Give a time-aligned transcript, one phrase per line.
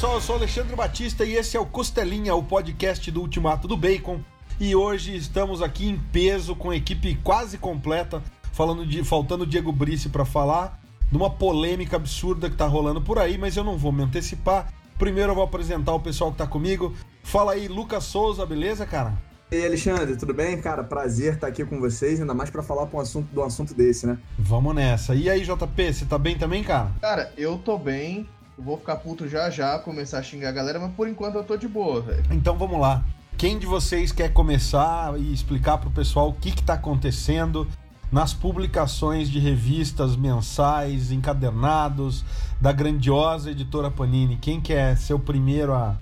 [0.00, 3.76] pessoal, eu sou Alexandre Batista e esse é o Costelinha, o podcast do Ultimato do
[3.76, 4.18] Bacon.
[4.58, 9.46] E hoje estamos aqui em peso com a equipe quase completa, falando de faltando o
[9.46, 10.80] Diego Brice para falar
[11.10, 14.72] de uma polêmica absurda que tá rolando por aí, mas eu não vou me antecipar.
[14.98, 16.94] Primeiro eu vou apresentar o pessoal que tá comigo.
[17.22, 19.12] Fala aí, Lucas Souza, beleza, cara?
[19.52, 20.58] E aí, Alexandre, tudo bem?
[20.62, 23.74] Cara, prazer estar aqui com vocês, ainda mais para falar um assunto, de um assunto
[23.74, 24.16] desse, né?
[24.38, 25.14] Vamos nessa.
[25.14, 26.90] E aí, JP, você tá bem também, cara?
[27.02, 28.26] Cara, eu tô bem.
[28.60, 31.42] Eu vou ficar puto já já, começar a xingar a galera, mas por enquanto eu
[31.42, 32.22] tô de boa, velho.
[32.30, 33.02] Então vamos lá.
[33.38, 37.66] Quem de vocês quer começar e explicar pro pessoal o que que tá acontecendo
[38.12, 42.22] nas publicações de revistas mensais, encadernados
[42.60, 44.36] da grandiosa editora Panini?
[44.36, 45.96] Quem quer ser o primeiro a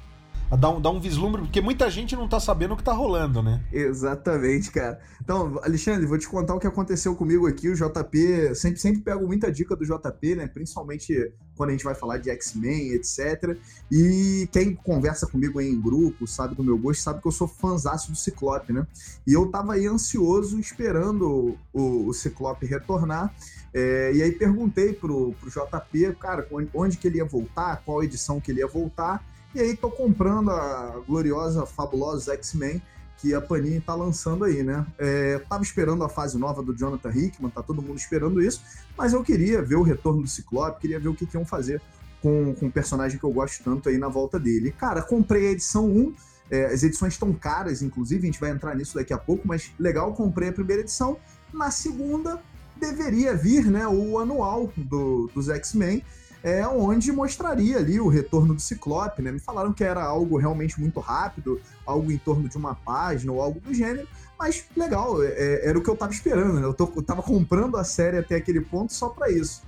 [0.50, 2.93] a dar um, dar um vislumbre, porque muita gente não tá sabendo o que tá
[2.93, 3.62] rolando, né?
[3.70, 4.98] Exatamente, cara.
[5.22, 7.69] Então, Alexandre, vou te contar o que aconteceu comigo aqui.
[7.69, 10.48] O JP, sempre, sempre pego muita dica do JP, né?
[10.48, 11.12] Principalmente
[11.59, 13.59] quando a gente vai falar de X-Men, etc.
[13.91, 17.48] E quem conversa comigo aí em grupo, sabe do meu gosto, sabe que eu sou
[17.48, 18.87] fãzaço do Ciclope, né?
[19.27, 23.34] E eu tava aí ansioso esperando o, o Ciclope retornar.
[23.75, 28.41] É, e aí perguntei pro, pro JP, cara, onde que ele ia voltar, qual edição
[28.41, 29.22] que ele ia voltar.
[29.55, 32.81] E aí tô comprando a gloriosa, fabulosa X-Men
[33.19, 34.87] que a Panini tá lançando aí, né?
[34.97, 38.63] É, tava esperando a fase nova do Jonathan Hickman, tá todo mundo esperando isso,
[38.97, 41.81] mas eu queria ver o retorno do Ciclope, queria ver o que, que iam fazer
[42.23, 44.73] com, com um personagem que eu gosto tanto aí na volta dele.
[44.73, 46.15] Cara, comprei a edição 1,
[46.51, 49.73] é, as edições estão caras, inclusive, a gente vai entrar nisso daqui a pouco, mas
[49.79, 51.17] legal, comprei a primeira edição.
[51.53, 52.41] Na segunda,
[52.77, 56.03] deveria vir né, o anual do, dos X-Men,
[56.43, 59.32] é, onde mostraria ali o retorno do Ciclope, né?
[59.32, 63.43] Me falaram que era algo realmente muito rápido, algo em torno de uma página ou
[63.43, 64.06] algo do gênero,
[64.38, 66.65] mas legal, é, é era o que eu tava esperando, né?
[66.65, 69.62] Eu, tô, eu tava comprando a série até aquele ponto só para isso.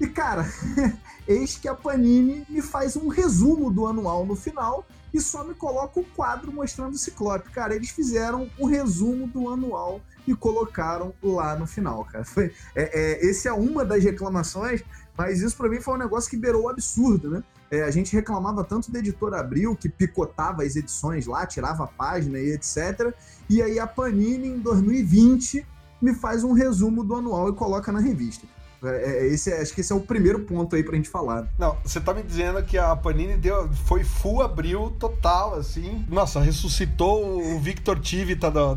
[0.00, 0.46] E cara,
[1.26, 5.54] eis que a Panini me faz um resumo do anual no final e só me
[5.54, 7.50] coloca o quadro mostrando o Ciclope.
[7.50, 12.24] Cara, eles fizeram um resumo do anual e colocaram lá no final, cara.
[12.24, 14.82] Foi, é, é, esse é uma das reclamações
[15.16, 17.42] mas isso para mim foi um negócio que beirou o absurdo, né?
[17.70, 21.86] É, a gente reclamava tanto da editora Abril, que picotava as edições lá, tirava a
[21.86, 23.12] página e etc.
[23.48, 25.66] E aí a Panini, em 2020,
[26.00, 28.46] me faz um resumo do anual e coloca na revista.
[28.82, 31.48] É, é, esse, é, acho que esse é o primeiro ponto aí pra gente falar.
[31.58, 36.04] Não, você tá me dizendo que a Panini deu, foi full abril total, assim.
[36.08, 38.74] Nossa, ressuscitou o Victor Tivita do,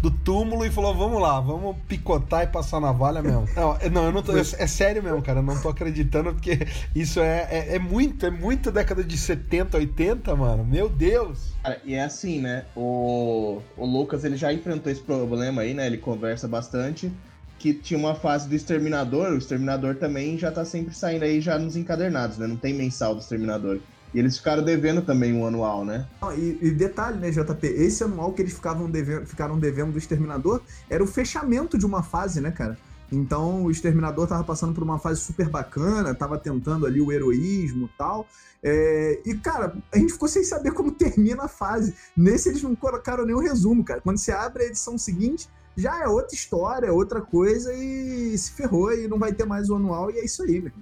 [0.00, 3.46] do, túmulo e falou: vamos lá, vamos picotar e passar na valha mesmo.
[3.56, 5.38] Não, não eu não tô, é, é, sério mesmo, cara.
[5.38, 9.76] Eu não tô acreditando, porque isso é, é, é muito, é muito década de 70,
[9.76, 10.64] 80, mano.
[10.64, 11.52] Meu Deus.
[11.62, 12.64] Cara, e é assim, né?
[12.74, 15.86] O, o Lucas ele já enfrentou esse problema aí, né?
[15.86, 17.10] Ele conversa bastante
[17.58, 21.58] que tinha uma fase do Exterminador, o Exterminador também já tá sempre saindo aí já
[21.58, 22.46] nos encadernados, né?
[22.46, 23.80] Não tem mensal do Exterminador.
[24.14, 26.06] E eles ficaram devendo também um anual, né?
[26.36, 27.66] E, e, detalhe, né, JP?
[27.66, 32.02] Esse anual que eles ficavam devendo, ficaram devendo do Exterminador era o fechamento de uma
[32.02, 32.78] fase, né, cara?
[33.10, 37.88] Então o Exterminador tava passando por uma fase super bacana, tava tentando ali o heroísmo
[37.96, 38.26] tal.
[38.62, 41.94] É, e, cara, a gente ficou sem saber como termina a fase.
[42.16, 44.00] Nesse eles não colocaram nenhum resumo, cara.
[44.00, 48.92] Quando você abre a edição seguinte, já é outra história, outra coisa e se ferrou
[48.92, 50.72] e não vai ter mais o anual e é isso aí, meu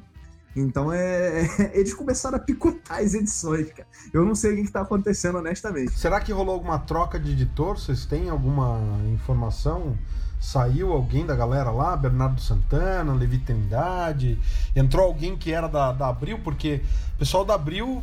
[0.57, 3.89] então é, é, eles começaram a picotar as edições, cara.
[4.13, 5.93] Eu não sei o que está acontecendo, honestamente.
[5.99, 7.79] Será que rolou alguma troca de editor?
[7.79, 8.81] Vocês têm alguma
[9.13, 9.99] informação?
[10.41, 11.97] Saiu alguém da galera lá?
[11.97, 14.39] Bernardo Santana, Levi Trindade?
[14.77, 16.39] Entrou alguém que era da, da Abril?
[16.45, 16.83] Porque
[17.17, 18.03] o pessoal da Abril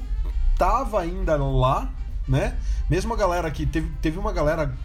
[0.57, 1.89] tava ainda lá,
[2.27, 2.57] né?
[2.89, 4.75] Mesmo a galera que teve, teve uma galera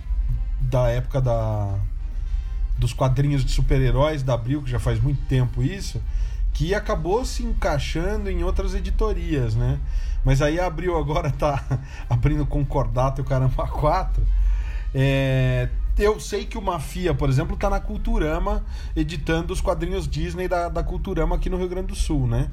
[0.60, 1.74] da época da
[2.78, 6.00] dos quadrinhos de super-heróis da Abril, que já faz muito tempo isso,
[6.52, 9.78] que acabou se encaixando em outras editorias, né?
[10.24, 11.62] Mas aí a Abril agora tá
[12.10, 14.22] abrindo Concordato e o Caramba 4.
[14.94, 15.68] É,
[15.98, 18.64] eu sei que o Mafia, por exemplo, tá na Culturama
[18.94, 22.50] editando os quadrinhos Disney da, da Culturama aqui no Rio Grande do Sul, né?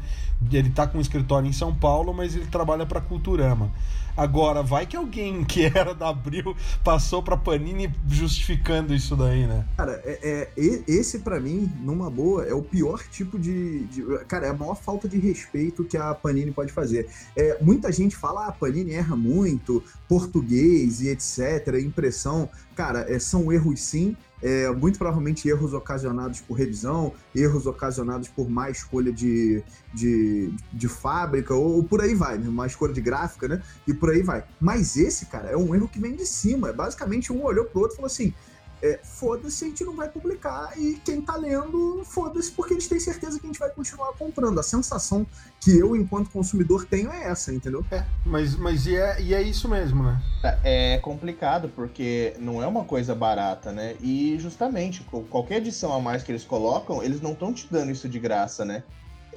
[0.52, 3.72] Ele tá com um escritório em São Paulo, mas ele trabalha para Culturama.
[4.16, 9.66] Agora, vai que alguém que era da Abril passou pra Panini justificando isso daí, né?
[9.76, 14.48] Cara, é, é esse para mim, numa boa, é o pior tipo de, de, Cara,
[14.48, 17.08] é a maior falta de respeito que a Panini pode fazer.
[17.36, 22.50] É, muita gente fala, ah, a Panini erra muito, português e etc, impressão.
[22.76, 28.50] Cara, é, são erros sim, é, muito provavelmente erros ocasionados por revisão, erros ocasionados por
[28.50, 29.64] má escolha de,
[29.94, 32.50] de, de fábrica, ou, ou por aí vai, né?
[32.50, 33.64] má escolha de gráfica, né?
[33.88, 34.44] E por aí vai.
[34.60, 36.70] Mas esse, cara, é um erro que vem de cima.
[36.70, 38.34] É basicamente um olhou pro outro e falou assim:
[38.84, 40.78] é, foda-se, a gente não vai publicar.
[40.78, 44.60] E quem tá lendo, foda-se, porque eles têm certeza que a gente vai continuar comprando.
[44.60, 45.26] A sensação
[45.62, 47.86] que eu, enquanto consumidor, tenho é essa, entendeu?
[47.90, 50.22] É, mas, mas e, é, e é isso mesmo, né?
[50.66, 53.96] É complicado, porque não é uma coisa barata, né?
[54.02, 58.10] E justamente, qualquer edição a mais que eles colocam, eles não estão te dando isso
[58.10, 58.84] de graça, né?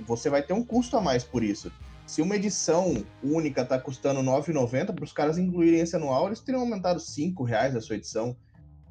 [0.08, 1.70] Você vai ter um custo a mais por isso.
[2.04, 6.40] Se uma edição única tá custando R$ 9,90, para os caras incluírem esse anual, eles
[6.40, 8.36] teriam aumentado R$ reais a sua edição.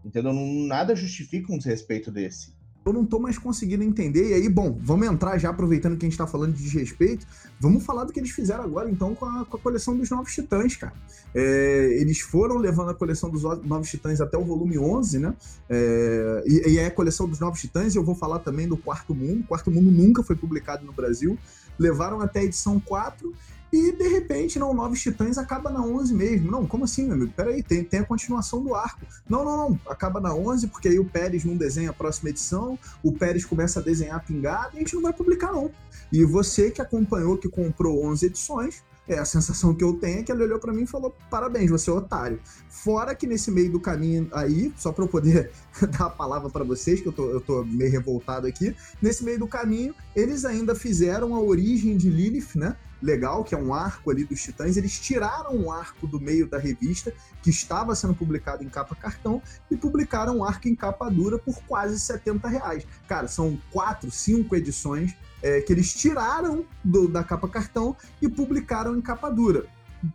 [0.06, 0.32] Entendeu?
[0.32, 2.54] Não, nada justifica um desrespeito desse.
[2.86, 4.30] Eu não tô mais conseguindo entender.
[4.30, 7.26] E aí, bom, vamos entrar já, aproveitando que a gente tá falando de desrespeito.
[7.60, 10.32] Vamos falar do que eles fizeram agora, então, com a, com a coleção dos Novos
[10.32, 10.94] Titãs, cara.
[11.34, 15.34] É, eles foram levando a coleção dos Novos Titãs até o volume 11, né?
[15.68, 17.96] É, e, e é a coleção dos Novos Titãs.
[17.96, 19.42] E eu vou falar também do Quarto Mundo.
[19.42, 21.40] O Quarto Mundo nunca foi publicado no Brasil.
[21.80, 23.34] Levaram até a edição 4
[23.76, 26.50] e de repente, não, Novos Titãs acaba na 11 mesmo.
[26.50, 27.34] Não, como assim, meu amigo?
[27.36, 29.02] Peraí, tem, tem a continuação do arco.
[29.28, 32.80] Não, não, não, acaba na 11, porque aí o Pérez não desenha a próxima edição,
[33.04, 35.70] o Pérez começa a desenhar pingada e a gente não vai publicar, não.
[36.10, 40.24] E você que acompanhou, que comprou 11 edições, é, a sensação que eu tenho é
[40.24, 42.40] que ele olhou para mim e falou: parabéns, você é otário.
[42.70, 45.52] Fora que nesse meio do caminho aí, só para eu poder
[45.98, 49.40] dar a palavra para vocês, que eu tô, eu tô meio revoltado aqui, nesse meio
[49.40, 52.76] do caminho, eles ainda fizeram a origem de Lilith, né?
[53.02, 54.78] Legal, que é um arco ali dos Titãs.
[54.78, 59.42] Eles tiraram um arco do meio da revista, que estava sendo publicado em capa cartão,
[59.70, 62.88] e publicaram um arco em capa dura por quase 70 reais.
[63.08, 68.96] Cara, são quatro, cinco edições é, que eles tiraram do, da capa cartão e publicaram
[68.98, 69.66] em capa dura.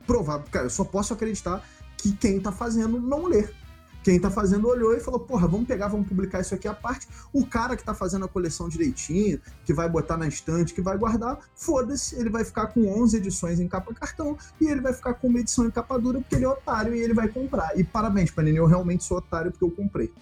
[0.07, 1.65] Provável, cara, eu só posso acreditar
[1.97, 3.55] que quem está fazendo não ler.
[4.03, 7.07] Quem tá fazendo olhou e falou: porra, vamos pegar, vamos publicar isso aqui à parte.
[7.33, 10.97] O cara que tá fazendo a coleção direitinho, que vai botar na estante, que vai
[10.97, 15.15] guardar, foda-se, ele vai ficar com 11 edições em capa cartão e ele vai ficar
[15.15, 17.79] com uma edição em capa dura porque ele é otário e ele vai comprar.
[17.79, 20.13] E parabéns, Panini, eu realmente sou otário porque eu comprei.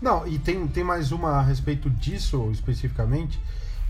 [0.00, 3.40] Não, e tem, tem mais uma a respeito disso especificamente.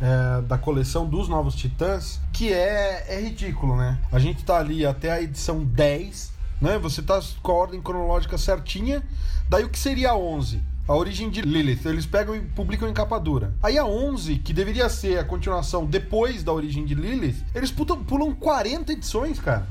[0.01, 3.99] É, da coleção dos Novos Titãs, que é, é ridículo, né?
[4.13, 6.79] A gente tá ali até a edição 10 né?
[6.79, 9.03] Você tá com a ordem cronológica certinha.
[9.49, 10.63] Daí o que seria a 11?
[10.87, 11.87] A origem de Lilith.
[11.87, 13.55] Eles pegam e publicam em capa dura.
[13.63, 18.03] Aí a 11, que deveria ser a continuação depois da origem de Lilith, eles pulam,
[18.05, 19.67] pulam 40 edições, cara.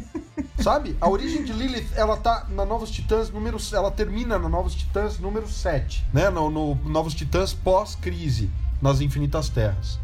[0.60, 0.94] Sabe?
[1.00, 3.56] A origem de Lilith, ela tá na Novos Titãs número.
[3.72, 6.28] Ela termina na Novos Titãs número 7, né?
[6.28, 8.50] No, no Novos Titãs pós-crise
[8.82, 9.98] nas Infinitas Terras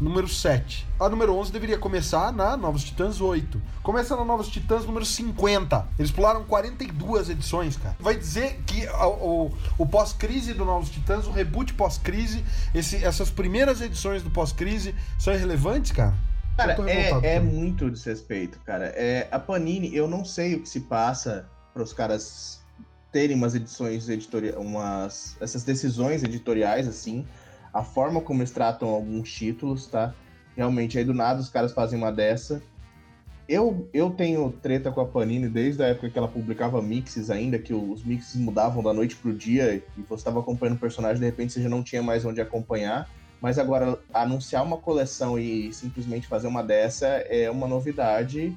[0.00, 0.86] número 7.
[0.98, 3.60] A número 11 deveria começar na Novos Titãs 8.
[3.82, 5.86] Começa na Novos Titãs número 50.
[5.98, 7.96] Eles pularam 42 edições, cara.
[8.00, 12.44] Vai dizer que o, o, o pós-crise do Novos Titãs, o reboot pós-crise,
[12.74, 16.14] essas primeiras edições do pós-crise são irrelevantes, cara?
[16.56, 18.86] Cara, é, é muito desrespeito, cara.
[18.96, 22.60] É, a Panini, eu não sei o que se passa para os caras
[23.10, 27.26] terem umas edições editoriais, umas essas decisões editoriais assim
[27.72, 30.14] a forma como eles tratam alguns títulos, tá?
[30.56, 32.62] Realmente, aí do nada os caras fazem uma dessa.
[33.48, 37.58] Eu, eu tenho treta com a Panini desde a época que ela publicava mixes ainda,
[37.58, 41.26] que os mixes mudavam da noite pro dia e você estava acompanhando o personagem, de
[41.26, 43.08] repente você já não tinha mais onde acompanhar.
[43.40, 48.56] Mas agora, anunciar uma coleção e simplesmente fazer uma dessa é uma novidade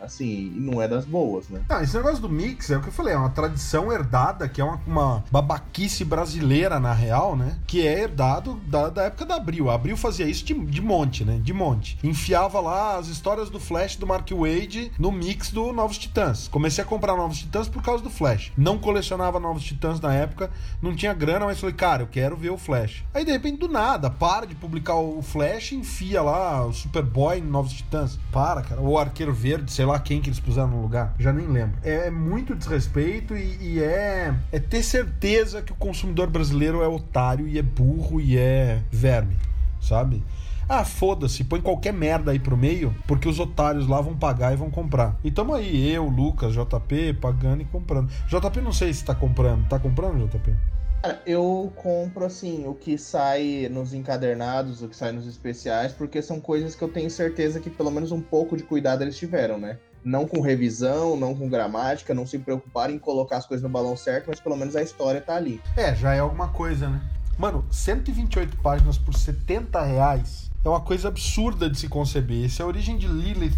[0.00, 1.62] assim, não é das boas, né?
[1.68, 4.60] Ah, esse negócio do mix é o que eu falei, é uma tradição herdada, que
[4.60, 7.58] é uma, uma babaquice brasileira, na real, né?
[7.66, 9.70] Que é herdado da, da época da Abril.
[9.70, 11.38] A Abril fazia isso de, de monte, né?
[11.42, 11.98] De monte.
[12.02, 16.48] Enfiava lá as histórias do Flash do Mark Wade no mix do Novos Titãs.
[16.48, 18.52] Comecei a comprar Novos Titãs por causa do Flash.
[18.56, 22.50] Não colecionava Novos Titãs na época, não tinha grana, mas falei, cara, eu quero ver
[22.50, 23.04] o Flash.
[23.12, 27.42] Aí, de repente, do nada, para de publicar o Flash enfia lá o Superboy em
[27.42, 28.18] Novos Titãs.
[28.30, 28.80] Para, cara.
[28.80, 31.78] O Arqueiro Verde, sei lá lá quem que eles puseram no lugar, já nem lembro.
[31.82, 36.88] É, é muito desrespeito e, e, é, é ter certeza que o consumidor brasileiro é
[36.88, 39.36] otário e é burro e é verme,
[39.80, 40.22] sabe?
[40.68, 44.56] Ah, foda-se, põe qualquer merda aí pro meio, porque os otários lá vão pagar e
[44.56, 45.14] vão comprar.
[45.22, 48.10] E tamo aí, eu, Lucas, JP, pagando e comprando.
[48.26, 49.68] JP não sei se tá comprando.
[49.68, 50.54] Tá comprando, JP?
[51.02, 56.22] Cara, eu compro assim o que sai nos encadernados, o que sai nos especiais, porque
[56.22, 59.58] são coisas que eu tenho certeza que pelo menos um pouco de cuidado eles tiveram,
[59.58, 59.78] né?
[60.04, 63.96] Não com revisão, não com gramática, não se preocuparem em colocar as coisas no balão
[63.96, 65.60] certo, mas pelo menos a história tá ali.
[65.76, 67.00] É, já é alguma coisa, né?
[67.38, 72.44] Mano, 128 páginas por 70 reais é uma coisa absurda de se conceber.
[72.44, 73.56] Esse é a origem de Lilith.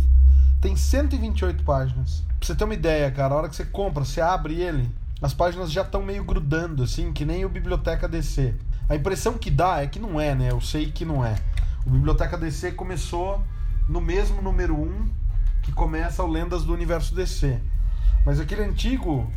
[0.60, 2.24] Tem 128 páginas.
[2.38, 4.88] Pra você ter uma ideia, cara, a hora que você compra, você abre ele,
[5.20, 8.54] as páginas já estão meio grudando, assim, que nem o Biblioteca DC.
[8.88, 10.50] A impressão que dá é que não é, né?
[10.50, 11.36] Eu sei que não é.
[11.86, 13.42] O Biblioteca DC começou
[13.88, 15.08] no mesmo número 1
[15.66, 17.60] que começa o Lendas do Universo DC.
[18.24, 19.28] Mas aquele antigo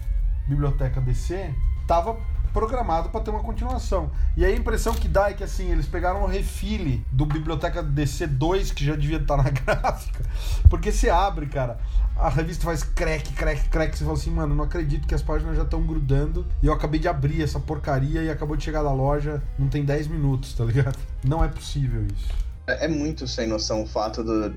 [0.47, 1.53] Biblioteca DC
[1.87, 2.15] tava
[2.53, 4.11] programado para ter uma continuação.
[4.37, 8.73] E a impressão que dá é que assim, eles pegaram o refile do Biblioteca DC2,
[8.73, 10.23] que já devia estar na gráfica,
[10.69, 11.79] porque você abre, cara,
[12.15, 15.55] a revista faz crack, crack, crack, você fala assim, mano, não acredito que as páginas
[15.55, 18.91] já estão grudando e eu acabei de abrir essa porcaria e acabou de chegar da
[18.91, 20.97] loja, não tem 10 minutos, tá ligado?
[21.23, 22.29] Não é possível isso.
[22.67, 24.53] É, é muito sem noção o fato de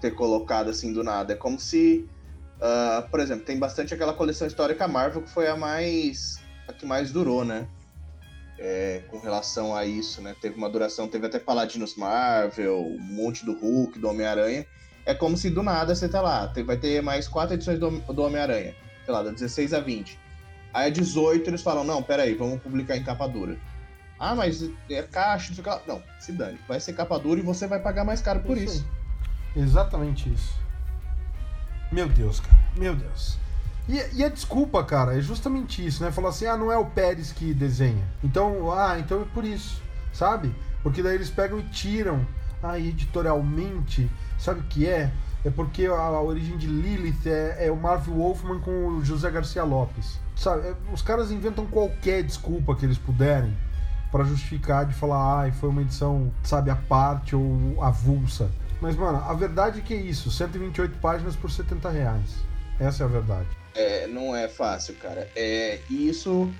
[0.00, 1.32] ter colocado assim do nada.
[1.32, 2.08] É como se,
[2.56, 6.38] uh, por exemplo, tem bastante aquela coleção histórica Marvel que foi a mais
[6.68, 7.66] a que mais durou, né?
[8.58, 10.34] É, com relação a isso, né?
[10.40, 14.66] Teve uma duração, teve até Paladinos Marvel, um monte do Hulk, do Homem-Aranha.
[15.04, 18.22] É como se do nada você tá lá, vai ter mais quatro edições do, do
[18.22, 18.74] Homem-Aranha,
[19.04, 20.18] sei lá, da 16 a 20.
[20.72, 23.56] Aí a 18 eles falam, não, peraí, vamos publicar em capa dura.
[24.18, 25.82] Ah, mas é caixa, não sei o que lá.
[25.86, 26.58] Não, se dane.
[26.66, 28.76] Vai ser capa dura e você vai pagar mais caro por isso.
[28.76, 28.95] isso.
[29.56, 30.54] Exatamente isso.
[31.90, 32.58] Meu Deus, cara.
[32.76, 33.38] Meu Deus.
[33.88, 36.10] E, e, a desculpa, cara, é justamente isso, né?
[36.10, 38.04] Falar assim, ah, não é o Pérez que desenha.
[38.22, 39.80] Então, ah, então é por isso,
[40.12, 40.54] sabe?
[40.82, 42.26] Porque daí eles pegam e tiram.
[42.62, 45.12] Ah, editorialmente, sabe o que é?
[45.44, 49.30] É porque a, a origem de Lilith é, é, o Marvel Wolfman com o José
[49.30, 50.18] Garcia Lopes.
[50.34, 50.66] Sabe?
[50.66, 53.56] É, os caras inventam qualquer desculpa que eles puderem
[54.10, 58.50] para justificar de falar, ah, foi uma edição, sabe, a parte ou avulsa.
[58.80, 62.36] Mas, mano, a verdade é que é isso: 128 páginas por 70 reais.
[62.78, 63.48] Essa é a verdade.
[63.74, 65.28] É, não é fácil, cara.
[65.34, 66.50] É isso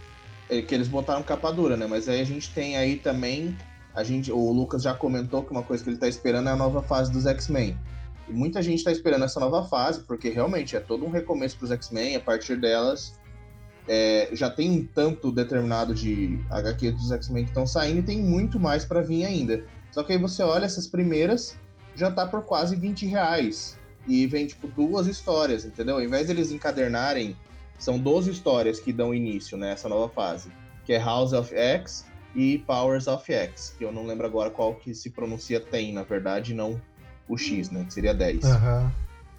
[0.48, 1.86] é que eles botaram capa dura, né?
[1.86, 3.56] Mas aí a gente tem aí também.
[3.94, 6.56] A gente, o Lucas já comentou que uma coisa que ele tá esperando é a
[6.56, 7.76] nova fase dos X-Men.
[8.28, 11.70] E muita gente tá esperando essa nova fase, porque realmente é todo um recomeço pros
[11.70, 12.16] X-Men.
[12.16, 13.18] A partir delas,
[13.88, 18.22] é, já tem um tanto determinado de HQ dos X-Men que estão saindo e tem
[18.22, 19.64] muito mais para vir ainda.
[19.90, 21.56] Só que aí você olha essas primeiras,
[21.96, 25.96] já tá por quase 20 reais e vem, tipo, duas histórias, entendeu?
[25.96, 27.36] Ao invés deles encadernarem,
[27.78, 30.50] são 12 histórias que dão início nessa nova fase,
[30.84, 34.74] que é House of X e Powers of X, que eu não lembro agora qual
[34.74, 36.80] que se pronuncia tem, na verdade, não
[37.28, 37.84] o X, né?
[37.84, 38.44] Que seria 10.
[38.44, 38.90] Uhum.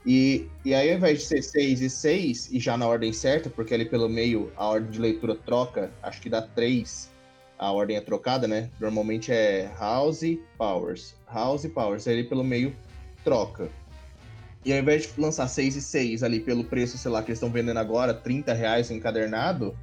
[0.06, 3.50] E, e aí, ao invés de ser 6 e 6, e já na ordem certa,
[3.50, 7.12] porque ali pelo meio a ordem de leitura troca, acho que dá 3,
[7.58, 8.70] a ordem é trocada, né?
[8.80, 10.22] Normalmente é House
[10.58, 11.16] Powers.
[11.32, 12.08] House Powers.
[12.08, 12.76] Aí ali pelo meio
[13.24, 13.70] troca.
[14.64, 17.38] E ao invés de lançar 6 e 6 ali pelo preço, sei lá, que eles
[17.38, 19.78] estão vendendo agora, 30 reais encadernado,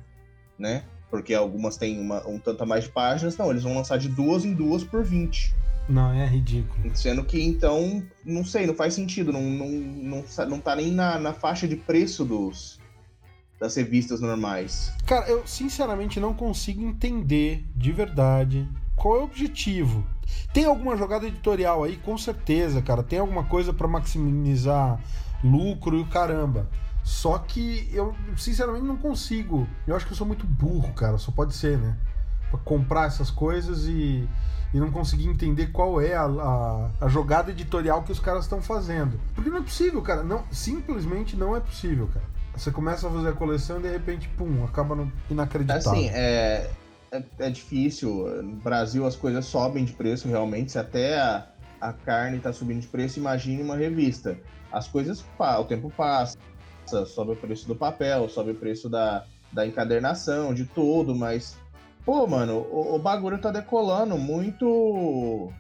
[0.59, 0.85] né?
[1.11, 4.09] Porque algumas têm uma, um tanto a mais de páginas, não, eles vão lançar de
[4.09, 5.54] duas em duas por 20.
[5.88, 6.95] Não, é ridículo.
[6.95, 11.19] Sendo que então, não sei, não faz sentido, não, não, não, não tá nem na,
[11.19, 12.81] na faixa de preço dos,
[13.59, 14.93] das revistas normais.
[15.07, 20.05] Cara, eu sinceramente não consigo entender de verdade qual é o objetivo
[20.53, 23.03] tem alguma jogada editorial aí, com certeza, cara.
[23.03, 25.01] Tem alguma coisa para maximizar
[25.43, 26.69] lucro e o caramba.
[27.03, 29.69] Só que eu, sinceramente, não consigo.
[29.87, 31.19] Eu acho que eu sou muito burro, cara.
[31.19, 31.97] Só pode ser, né?
[32.51, 34.29] Pra comprar essas coisas e,
[34.73, 38.63] e não conseguir entender qual é a, a, a jogada editorial que os caras estão
[38.63, 39.21] fazendo.
[39.35, 40.23] Porque não é possível, cara.
[40.23, 42.34] Não, simplesmente não é possível, cara.
[42.57, 45.91] Você começa a fazer a coleção e de repente, pum, acaba no inacreditável.
[45.91, 46.71] Assim, é
[47.15, 48.43] é, é, difícil.
[48.43, 50.73] No Brasil as coisas sobem de preço realmente.
[50.73, 51.47] Se até a,
[51.81, 54.37] a carne está subindo de preço, imagine uma revista.
[54.73, 56.37] As coisas, o tempo passa,
[57.07, 61.57] sobe o preço do papel, sobe o preço da, da encadernação, de tudo, mas.
[62.05, 65.53] Pô, mano, o, o bagulho tá decolando muito.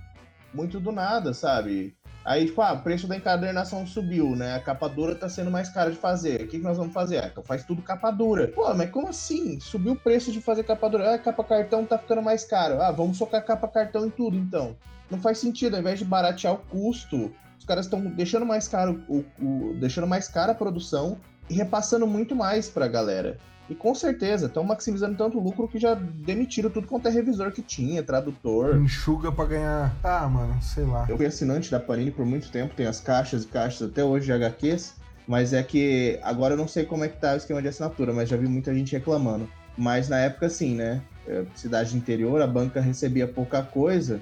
[0.52, 1.96] Muito do nada, sabe?
[2.24, 4.54] Aí, tipo, ah, o preço da encadernação subiu, né?
[4.54, 6.42] A capa dura tá sendo mais cara de fazer.
[6.42, 7.18] O que, que nós vamos fazer?
[7.18, 8.48] Ah, então faz tudo capa dura.
[8.48, 9.60] Pô, mas como assim?
[9.60, 11.14] Subiu o preço de fazer capa dura.
[11.14, 12.80] Ah, capa cartão tá ficando mais caro.
[12.80, 14.74] Ah, vamos socar capa cartão em tudo, então.
[15.10, 15.74] Não faz sentido.
[15.74, 20.06] Ao invés de baratear o custo, os caras estão deixando mais caro o, o, deixando
[20.06, 21.18] mais cara a produção
[21.50, 23.36] e repassando muito mais pra galera.
[23.68, 27.50] E com certeza, estão maximizando tanto o lucro que já demitiram tudo quanto é revisor
[27.50, 28.76] que tinha, tradutor.
[28.76, 29.96] Enxuga pra ganhar.
[30.04, 31.06] Ah, mano, sei lá.
[31.08, 34.26] Eu fui assinante da Panini por muito tempo, tem as caixas e caixas até hoje
[34.26, 34.94] de HQs,
[35.26, 38.12] mas é que agora eu não sei como é que tá o esquema de assinatura,
[38.12, 39.48] mas já vi muita gente reclamando.
[39.76, 41.02] Mas na época, sim, né?
[41.26, 44.20] É, cidade interior, a banca recebia pouca coisa.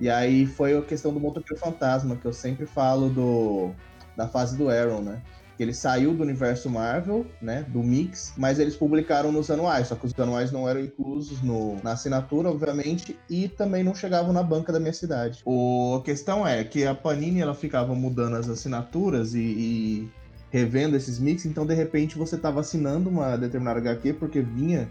[0.00, 3.70] E aí foi a questão do motoqueiro fantasma, que eu sempre falo do
[4.16, 5.22] da fase do Aaron, né?
[5.62, 10.06] Ele saiu do universo Marvel, né, do Mix, mas eles publicaram nos anuais, só que
[10.06, 14.72] os anuais não eram inclusos no, na assinatura, obviamente, e também não chegavam na banca
[14.72, 15.42] da minha cidade.
[15.44, 20.10] O, a questão é que a Panini ela ficava mudando as assinaturas e, e
[20.50, 24.88] revendo esses mix, então de repente você estava assinando uma determinada HQ porque vinha,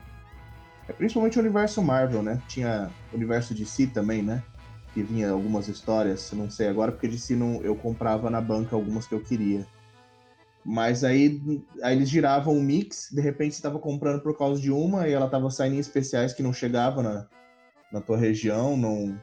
[0.88, 2.42] é, principalmente o universo Marvel, né?
[2.48, 4.44] Tinha o universo de si também, né?
[4.94, 8.76] Que vinha algumas histórias, não sei agora, porque de si não, eu comprava na banca
[8.76, 9.66] algumas que eu queria.
[10.70, 11.42] Mas aí,
[11.82, 15.14] aí eles giravam um mix, de repente você tava comprando por causa de uma e
[15.14, 17.26] ela tava saindo em especiais que não chegava na,
[17.90, 19.18] na tua região, não,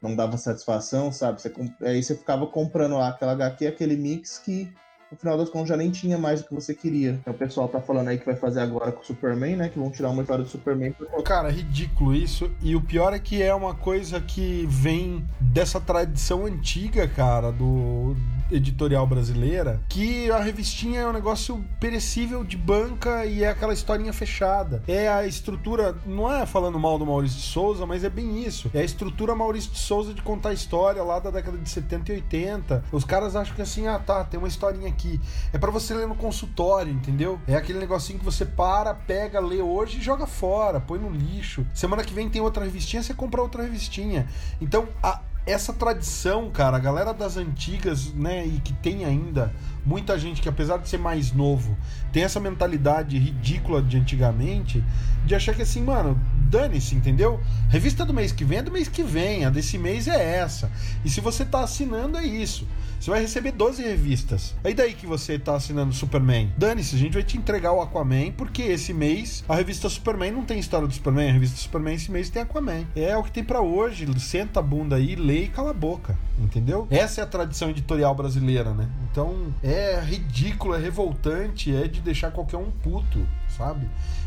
[0.00, 1.42] não dava satisfação, sabe?
[1.42, 4.72] Você, aí você ficava comprando lá aquela HQ, aquele mix que
[5.10, 7.10] no final das contas já nem tinha mais o que você queria.
[7.10, 9.68] Então o pessoal tá falando aí que vai fazer agora com o Superman, né?
[9.68, 10.94] Que vão tirar uma história do Superman.
[11.24, 12.48] Cara, ridículo isso.
[12.62, 18.16] E o pior é que é uma coisa que vem dessa tradição antiga, cara, do
[18.56, 24.12] editorial brasileira, que a revistinha é um negócio perecível de banca e é aquela historinha
[24.12, 24.82] fechada.
[24.86, 28.70] É a estrutura, não é falando mal do Maurício de Souza, mas é bem isso.
[28.74, 32.14] É a estrutura Maurício de Souza de contar história lá da década de 70 e
[32.16, 32.84] 80.
[32.92, 35.20] Os caras acham que assim, ah tá, tem uma historinha aqui.
[35.52, 37.40] É para você ler no consultório, entendeu?
[37.46, 41.66] É aquele negocinho que você para, pega, lê hoje e joga fora, põe no lixo.
[41.74, 44.26] Semana que vem tem outra revistinha, você compra outra revistinha.
[44.60, 49.52] Então, a, essa tradição, cara, a galera das antigas, né, e que tem ainda
[49.84, 51.76] muita gente que, apesar de ser mais novo,
[52.12, 54.82] tem essa mentalidade ridícula de antigamente,
[55.26, 57.40] de achar que assim, mano, dane-se, entendeu?
[57.68, 60.70] Revista do mês que vem é do mês que vem, a desse mês é essa.
[61.04, 62.66] E se você tá assinando, é isso.
[63.00, 64.54] Você vai receber 12 revistas.
[64.64, 66.50] Aí daí que você tá assinando Superman.
[66.56, 70.44] Dane-se, a gente vai te entregar o Aquaman, porque esse mês a revista Superman não
[70.44, 72.86] tem história do Superman, a revista Superman esse mês tem Aquaman.
[72.96, 74.06] É o que tem para hoje.
[74.18, 76.16] Senta a bunda aí, lê e cala a boca.
[76.38, 76.86] Entendeu?
[76.90, 78.88] Essa é a tradição editorial brasileira, né?
[79.10, 83.86] Então é ridículo, é revoltante, é de deixar qualquer um puto, sabe?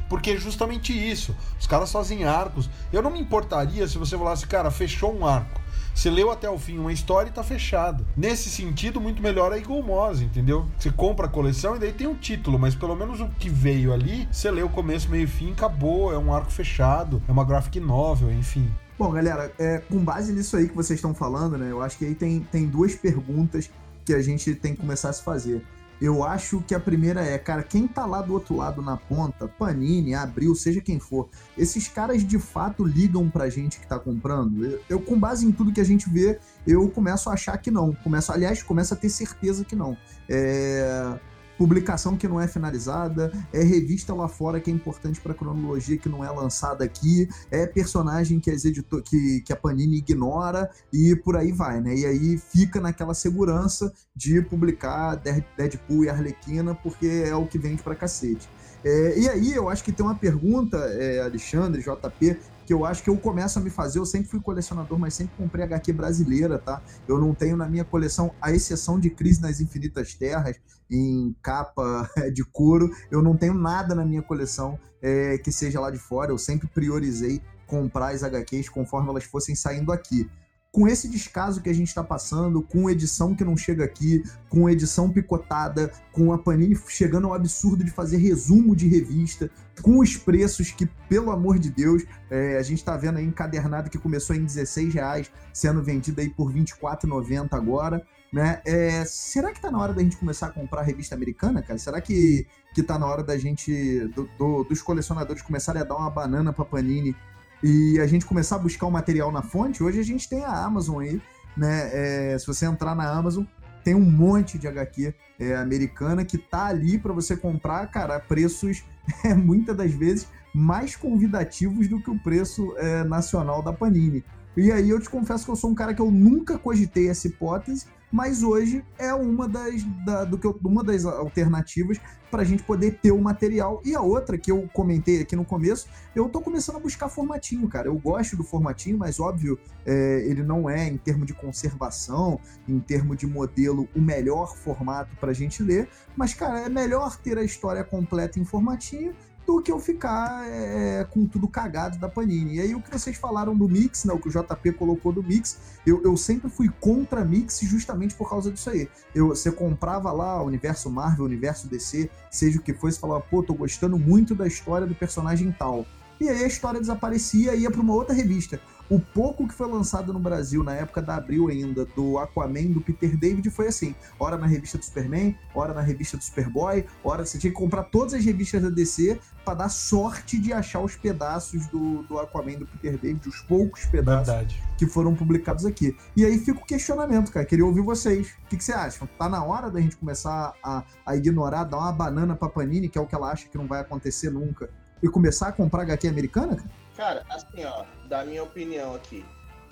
[0.10, 1.36] Porque é justamente isso.
[1.60, 2.70] Os caras fazem arcos.
[2.92, 5.62] Eu não me importaria se você falasse, cara, fechou um arco.
[5.98, 8.06] Você leu até o fim uma história e tá fechado.
[8.16, 10.68] Nesse sentido, muito melhor a Eagle Moss, entendeu?
[10.78, 13.92] Você compra a coleção e daí tem um título, mas pelo menos o que veio
[13.92, 17.44] ali, você lê o começo, meio e fim, acabou, é um arco fechado, é uma
[17.44, 18.72] graphic novel, enfim.
[18.98, 21.72] Bom, galera, é, com base nisso aí que vocês estão falando, né?
[21.72, 23.68] Eu acho que aí tem, tem duas perguntas
[24.06, 25.66] que a gente tem que começar a se fazer.
[26.02, 29.48] Eu acho que a primeira é, cara, quem tá lá do outro lado na ponta,
[29.48, 34.64] Panini, Abril, seja quem for, esses caras de fato ligam pra gente que tá comprando?
[34.64, 37.72] Eu, eu, com base em tudo que a gente vê, eu começo a achar que
[37.72, 37.94] não.
[37.94, 39.98] Começo, aliás, começo a ter certeza que não.
[40.30, 41.18] É
[41.58, 46.10] publicação que não é finalizada, é revista lá fora que é importante para cronologia que
[46.10, 51.16] não é lançada aqui, é personagem que, as editor, que, que a Panini ignora e
[51.16, 51.96] por aí vai, né?
[51.96, 55.16] E aí fica naquela segurança de publicar
[55.58, 58.48] Deadpool e Arlequina porque é o que vende para cacete.
[58.84, 63.02] É, e aí eu acho que tem uma pergunta, é, Alexandre, JP, que eu acho
[63.02, 63.98] que eu começo a me fazer.
[63.98, 66.82] Eu sempre fui colecionador, mas sempre comprei HQ brasileira, tá?
[67.08, 70.58] Eu não tenho na minha coleção, a exceção de Crise nas Infinitas Terras,
[70.92, 75.90] em capa de couro, eu não tenho nada na minha coleção é, que seja lá
[75.90, 76.30] de fora.
[76.32, 80.30] Eu sempre priorizei comprar as HQs conforme elas fossem saindo aqui
[80.78, 84.70] com esse descaso que a gente está passando, com edição que não chega aqui, com
[84.70, 89.50] edição picotada, com a Panini chegando ao absurdo de fazer resumo de revista,
[89.82, 93.90] com os preços que, pelo amor de Deus, é, a gente está vendo aí encadernado
[93.90, 98.06] que começou em 16 reais, sendo vendido aí por 24,90 agora.
[98.32, 98.62] Né?
[98.64, 101.80] É, será que está na hora da gente começar a comprar revista americana, cara?
[101.80, 105.96] Será que, que tá na hora da gente, do, do, dos colecionadores começarem a dar
[105.96, 107.16] uma banana para Panini
[107.64, 110.66] e a gente começar a buscar o material na fonte, hoje a gente tem a
[110.66, 111.22] Amazon aí,
[111.56, 111.90] né?
[112.34, 113.44] É, se você entrar na Amazon,
[113.84, 118.84] tem um monte de HQ é, americana que tá ali para você comprar, cara, preços
[119.24, 124.24] é, muitas das vezes mais convidativos do que o preço é, nacional da Panini.
[124.56, 127.28] E aí eu te confesso que eu sou um cara que eu nunca cogitei essa
[127.28, 132.00] hipótese, mas hoje é uma das, da, do que eu, uma das alternativas
[132.32, 133.82] para a gente poder ter o material.
[133.86, 137.68] E a outra que eu comentei aqui no começo, eu tô começando a buscar formatinho,
[137.68, 137.88] cara.
[137.88, 142.80] Eu gosto do formatinho, mas óbvio, é, ele não é em termos de conservação, em
[142.80, 145.88] termos de modelo, o melhor formato para a gente ler.
[146.16, 149.14] Mas, cara, é melhor ter a história completa em formatinho
[149.48, 152.56] do que eu ficar é, com tudo cagado da Panini.
[152.56, 155.24] E aí o que vocês falaram do Mix, né, o que o JP colocou do
[155.24, 158.90] Mix, eu, eu sempre fui contra Mix justamente por causa disso aí.
[159.16, 163.42] Eu, você comprava lá o universo Marvel, universo DC, seja o que fosse, falava, pô,
[163.42, 165.86] tô gostando muito da história do personagem tal.
[166.20, 168.60] E aí a história desaparecia e ia para uma outra revista.
[168.90, 172.80] O pouco que foi lançado no Brasil na época da Abril ainda, do Aquaman, do
[172.80, 177.26] Peter David, foi assim: hora na revista do Superman, hora na revista do Superboy, hora
[177.26, 180.96] você tinha que comprar todas as revistas da DC para dar sorte de achar os
[180.96, 184.64] pedaços do, do Aquaman, do Peter David, os poucos pedaços Verdade.
[184.78, 185.96] que foram publicados aqui.
[186.16, 187.46] E aí fica o questionamento, cara.
[187.46, 188.28] Queria ouvir vocês.
[188.46, 189.08] O que, que você acha?
[189.18, 192.98] Tá na hora da gente começar a, a ignorar, dar uma banana pra Panini, que
[192.98, 194.70] é o que ela acha que não vai acontecer nunca,
[195.04, 196.87] e começar a comprar HQ americana, cara?
[196.98, 199.24] Cara, assim, ó, da minha opinião aqui,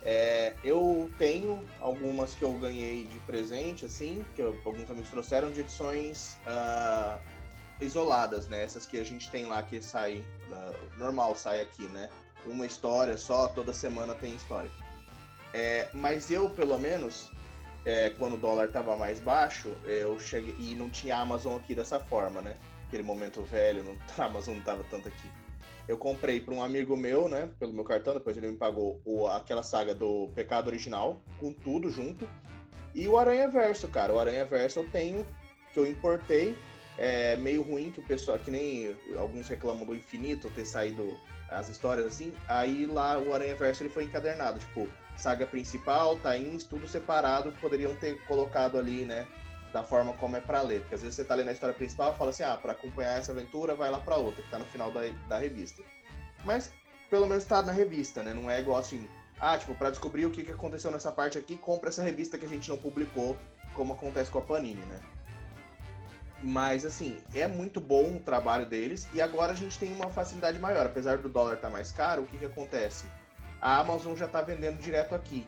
[0.08, 5.50] É, eu tenho algumas que eu ganhei de presente, assim, que eu, alguns amigos trouxeram
[5.52, 7.20] de edições uh,
[7.82, 8.64] isoladas, né?
[8.64, 12.08] Essas que a gente tem lá que sai, uh, normal sai aqui, né?
[12.46, 14.70] Uma história só, toda semana tem história.
[15.56, 17.32] É, mas eu, pelo menos,
[17.84, 22.00] é, quando o dólar estava mais baixo, eu cheguei e não tinha Amazon aqui dessa
[22.00, 22.56] forma, né?
[22.88, 25.45] Aquele momento velho, não, a Amazon não estava tanto aqui.
[25.88, 27.50] Eu comprei para um amigo meu, né?
[27.60, 31.90] Pelo meu cartão, depois ele me pagou o, aquela saga do Pecado Original, com tudo
[31.90, 32.28] junto.
[32.94, 34.14] E o Aranha Verso, cara.
[34.14, 35.26] O Aranha Verso eu tenho,
[35.74, 36.56] que eu importei.
[36.98, 41.16] É meio ruim que o pessoal, que nem alguns reclamam do Infinito ter saído
[41.50, 42.34] as histórias assim.
[42.48, 47.94] Aí lá o Aranha Verso ele foi encadernado, tipo, saga principal, tains, tudo separado, poderiam
[47.96, 49.28] ter colocado ali, né?
[49.76, 50.80] Da forma como é para ler.
[50.80, 53.20] Porque às vezes você tá lendo a história principal e fala assim, ah, para acompanhar
[53.20, 55.84] essa aventura, vai lá para outra, que tá no final da, da revista.
[56.46, 56.72] Mas
[57.10, 58.34] pelo menos tá na revista, né?
[58.34, 59.06] Não é igual assim,
[59.38, 62.46] ah, tipo, para descobrir o que, que aconteceu nessa parte aqui, compra essa revista que
[62.46, 63.38] a gente não publicou,
[63.74, 65.02] como acontece com a Panini, né?
[66.42, 69.10] Mas, assim, é muito bom o trabalho deles.
[69.14, 70.86] E agora a gente tem uma facilidade maior.
[70.86, 73.04] Apesar do dólar estar tá mais caro, o que, que acontece?
[73.66, 75.48] a Amazon já está vendendo direto aqui.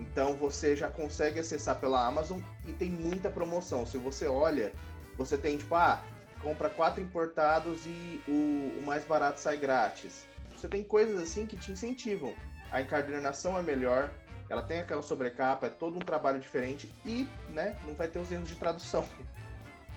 [0.00, 3.84] Então você já consegue acessar pela Amazon e tem muita promoção.
[3.84, 4.72] Se você olha,
[5.16, 6.02] você tem tipo, ah,
[6.42, 10.26] compra quatro importados e o, o mais barato sai grátis.
[10.56, 12.34] Você tem coisas assim que te incentivam.
[12.72, 14.10] A encadernação é melhor,
[14.48, 18.32] ela tem aquela sobrecapa, é todo um trabalho diferente e, né, não vai ter os
[18.32, 19.04] erros de tradução.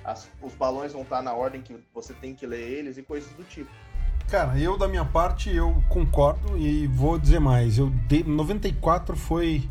[0.04, 3.32] As, os balões vão estar na ordem que você tem que ler eles e coisas
[3.34, 3.72] do tipo.
[4.30, 7.78] Cara, eu da minha parte eu concordo e vou dizer mais.
[7.78, 9.68] Eu de 94 foi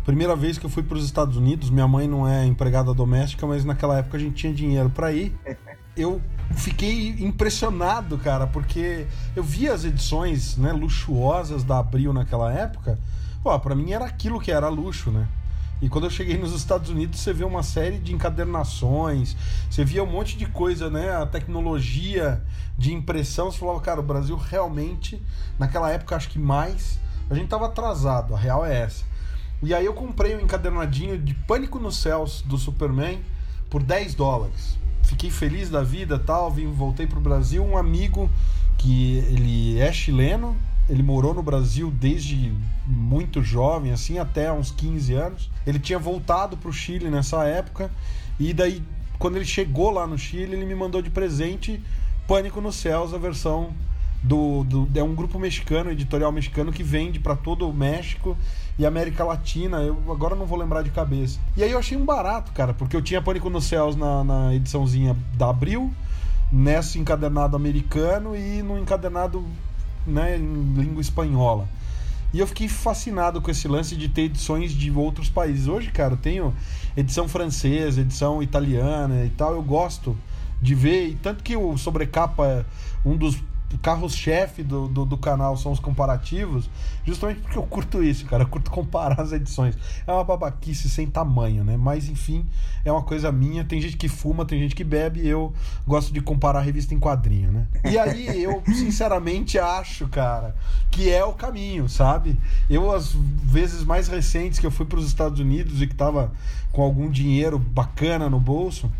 [0.00, 1.68] a primeira vez que eu fui para os Estados Unidos.
[1.68, 5.34] Minha mãe não é empregada doméstica, mas naquela época a gente tinha dinheiro para ir.
[5.96, 12.96] Eu fiquei impressionado, cara, porque eu via as edições, né, luxuosas da Abril naquela época.
[13.42, 15.26] Pô, para mim era aquilo que era luxo, né?
[15.80, 19.36] E quando eu cheguei nos Estados Unidos, você vê uma série de encadernações,
[19.70, 21.10] você via um monte de coisa, né?
[21.16, 22.42] A tecnologia
[22.76, 25.22] de impressão, você falava, cara, o Brasil realmente,
[25.58, 26.98] naquela época, acho que mais,
[27.30, 29.04] a gente tava atrasado, a real é essa.
[29.62, 33.20] E aí eu comprei um encadernadinho de Pânico nos Céus do Superman
[33.70, 34.78] por 10 dólares.
[35.02, 38.28] Fiquei feliz da vida tal, vim, voltei pro Brasil, um amigo
[38.76, 40.56] que ele é chileno,
[40.88, 42.52] ele morou no Brasil desde
[42.86, 45.50] muito jovem, assim, até uns 15 anos.
[45.66, 47.90] Ele tinha voltado para o Chile nessa época,
[48.40, 48.82] e daí,
[49.18, 51.82] quando ele chegou lá no Chile, ele me mandou de presente
[52.26, 53.72] Pânico nos Céus, a versão
[54.22, 58.36] do, do, é um grupo mexicano, editorial mexicano que vende para todo o México
[58.78, 59.78] e América Latina.
[59.78, 61.38] Eu agora não vou lembrar de cabeça.
[61.56, 64.54] E aí eu achei um barato, cara, porque eu tinha Pânico nos Céus na, na
[64.54, 65.92] ediçãozinha da Abril,
[66.50, 69.44] nesse encadernado americano e no encadernado
[70.08, 71.68] né, em língua espanhola.
[72.32, 75.66] E eu fiquei fascinado com esse lance de ter edições de outros países.
[75.66, 76.54] Hoje, cara, eu tenho
[76.96, 79.54] edição francesa, edição italiana e tal.
[79.54, 80.16] Eu gosto
[80.60, 81.08] de ver.
[81.08, 82.66] E tanto que o Sobrecapa,
[83.04, 83.42] um dos
[83.76, 86.70] carros-chefe do, do, do, canal são os comparativos,
[87.04, 88.44] justamente porque eu curto isso, cara.
[88.44, 89.76] Eu curto comparar as edições.
[90.06, 91.76] É uma babaquice sem tamanho, né?
[91.76, 92.46] Mas enfim,
[92.84, 93.64] é uma coisa minha.
[93.64, 95.26] Tem gente que fuma, tem gente que bebe.
[95.26, 95.52] eu
[95.86, 97.66] gosto de comparar revista em quadrinho, né?
[97.84, 100.56] E aí eu, sinceramente, acho, cara,
[100.90, 102.38] que é o caminho, sabe?
[102.70, 106.32] Eu, as vezes mais recentes que eu fui para os Estados Unidos e que tava
[106.72, 108.90] com algum dinheiro bacana no bolso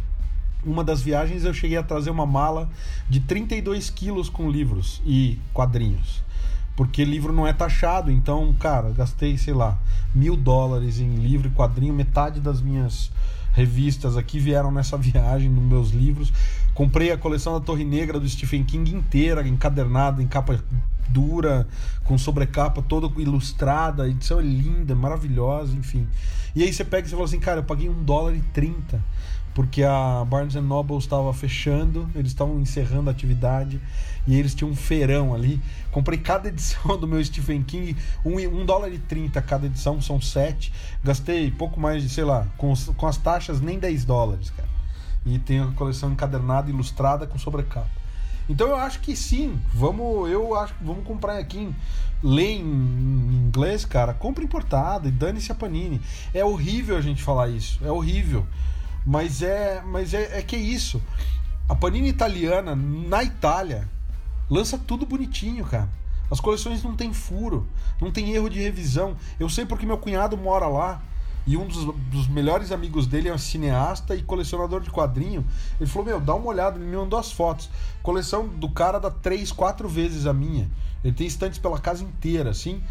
[0.65, 2.69] uma das viagens eu cheguei a trazer uma mala
[3.09, 6.23] de 32 quilos com livros e quadrinhos.
[6.77, 9.77] Porque livro não é taxado, então, cara, gastei, sei lá,
[10.15, 13.11] mil dólares em livro e quadrinho, metade das minhas
[13.53, 16.33] revistas aqui vieram nessa viagem, nos meus livros.
[16.75, 20.63] Comprei a coleção da Torre Negra do Stephen King inteira, encadernada, em capa
[21.09, 21.67] dura,
[22.05, 26.07] com sobrecapa toda ilustrada, a edição é linda, maravilhosa, enfim.
[26.55, 29.03] E aí você pega e você fala assim, cara, eu paguei um dólar e trinta
[29.59, 33.81] porque a Barnes Noble estava fechando, eles estavam encerrando a atividade
[34.25, 35.61] e eles tinham um feirão ali.
[35.91, 40.21] Comprei cada edição do meu Stephen King, um, um dólar e trinta cada edição, são
[40.21, 40.73] sete.
[41.03, 44.69] Gastei pouco mais de, sei lá, com, com as taxas nem 10 dólares, cara.
[45.27, 47.91] E tenho a coleção encadernada, ilustrada com sobrecapa.
[48.49, 51.75] Então eu acho que sim, vamos, eu acho que vamos comprar aqui,
[52.23, 56.01] ler em, em inglês, cara, compra importado e dane-se a Panini.
[56.33, 58.47] É horrível a gente falar isso, é horrível.
[59.09, 61.01] Mas é, mas é, é que é isso.
[61.67, 63.89] A Panini italiana, na Itália,
[64.51, 65.89] lança tudo bonitinho, cara.
[66.31, 67.67] As coleções não tem furo,
[68.03, 69.17] não tem erro de revisão.
[69.41, 71.01] Eu sei porque meu cunhado mora lá
[71.47, 75.43] e um dos, dos, melhores amigos dele é um cineasta e colecionador de quadrinho.
[75.81, 77.71] Ele falou: Meu, dá uma olhada, ele me mandou as fotos.
[78.03, 80.71] Coleção do cara dá três, quatro vezes a minha.
[81.03, 82.83] Ele tem estantes pela casa inteira, assim.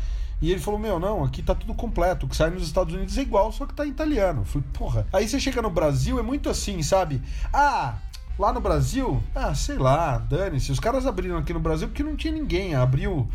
[0.42, 2.26] E ele falou: Meu, não, aqui tá tudo completo.
[2.26, 4.42] O que sai nos Estados Unidos é igual, só que tá em italiano.
[4.42, 5.08] Eu falei: Porra.
[5.12, 7.22] Aí você chega no Brasil, é muito assim, sabe?
[7.52, 7.96] Ah,
[8.38, 10.72] lá no Brasil, ah, sei lá, dane-se.
[10.72, 12.76] Os caras abriram aqui no Brasil porque não tinha ninguém.
[12.76, 13.28] Abriu,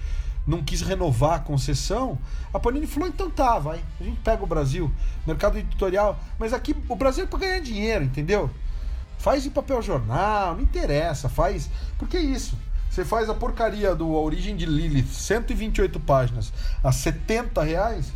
[0.46, 2.18] não quis renovar a concessão.
[2.54, 3.80] A Panini falou: Então tá, vai.
[4.00, 4.90] A gente pega o Brasil,
[5.26, 6.18] mercado editorial.
[6.38, 8.48] Mas aqui o Brasil é pra ganhar dinheiro, entendeu?
[9.18, 11.68] Faz em papel jornal, não interessa, faz.
[11.98, 12.56] Porque é isso.
[12.92, 16.52] Você faz a porcaria do A Origem de Lilith, 128 páginas,
[16.84, 18.12] a 70 reais,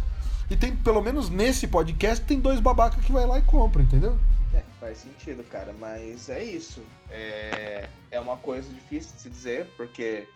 [0.51, 4.19] e tem, pelo menos nesse podcast, tem dois babacas que vai lá e compra, entendeu?
[4.53, 6.83] É, faz sentido, cara, mas é isso.
[7.09, 10.29] É, é uma coisa difícil de se dizer, porque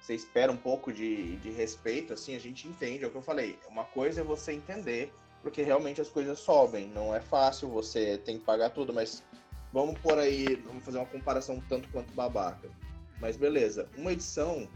[0.00, 3.22] você espera um pouco de, de respeito, assim, a gente entende, é o que eu
[3.22, 3.58] falei.
[3.68, 8.38] Uma coisa é você entender, porque realmente as coisas sobem, não é fácil, você tem
[8.38, 9.22] que pagar tudo, mas
[9.70, 12.70] vamos por aí, vamos fazer uma comparação tanto quanto babaca.
[13.22, 14.68] Mas beleza, uma edição,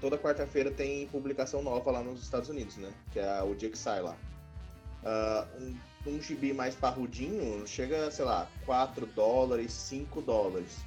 [0.00, 2.92] toda quarta-feira tem publicação nova lá nos Estados Unidos, né?
[3.12, 4.16] Que é o dia que sai lá.
[5.02, 5.64] Uh,
[6.06, 10.78] um, um gibi mais parrudinho chega, sei lá, 4 dólares, 5 dólares.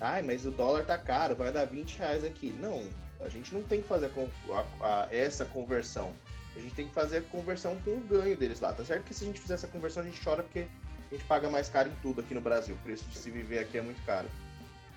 [0.00, 2.54] Ai, mas o dólar tá caro, vai dar 20 reais aqui.
[2.60, 2.88] Não,
[3.20, 4.08] a gente não tem que fazer
[4.50, 6.12] a, a, essa conversão.
[6.54, 8.72] A gente tem que fazer a conversão com o ganho deles lá.
[8.72, 10.68] Tá certo que se a gente fizer essa conversão, a gente chora porque
[11.10, 12.76] a gente paga mais caro em tudo aqui no Brasil.
[12.76, 14.28] O preço de se viver aqui é muito caro.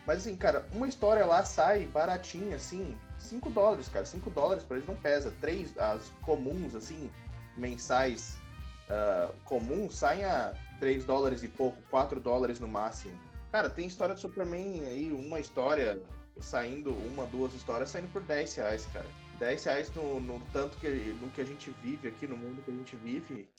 [0.07, 4.05] Mas assim, cara, uma história lá sai baratinha, assim, 5 dólares, cara.
[4.05, 5.33] 5 dólares pra eles não pesa.
[5.41, 7.11] Três, as comuns, assim,
[7.57, 8.37] mensais
[8.89, 13.19] uh, comuns, saem a 3 dólares e pouco, 4 dólares no máximo.
[13.51, 16.01] Cara, tem história de Superman aí, uma história
[16.39, 19.07] saindo, uma, duas histórias saindo por 10 reais, cara.
[19.39, 20.87] 10 reais no, no tanto que,
[21.21, 23.49] no que a gente vive aqui, no mundo que a gente vive,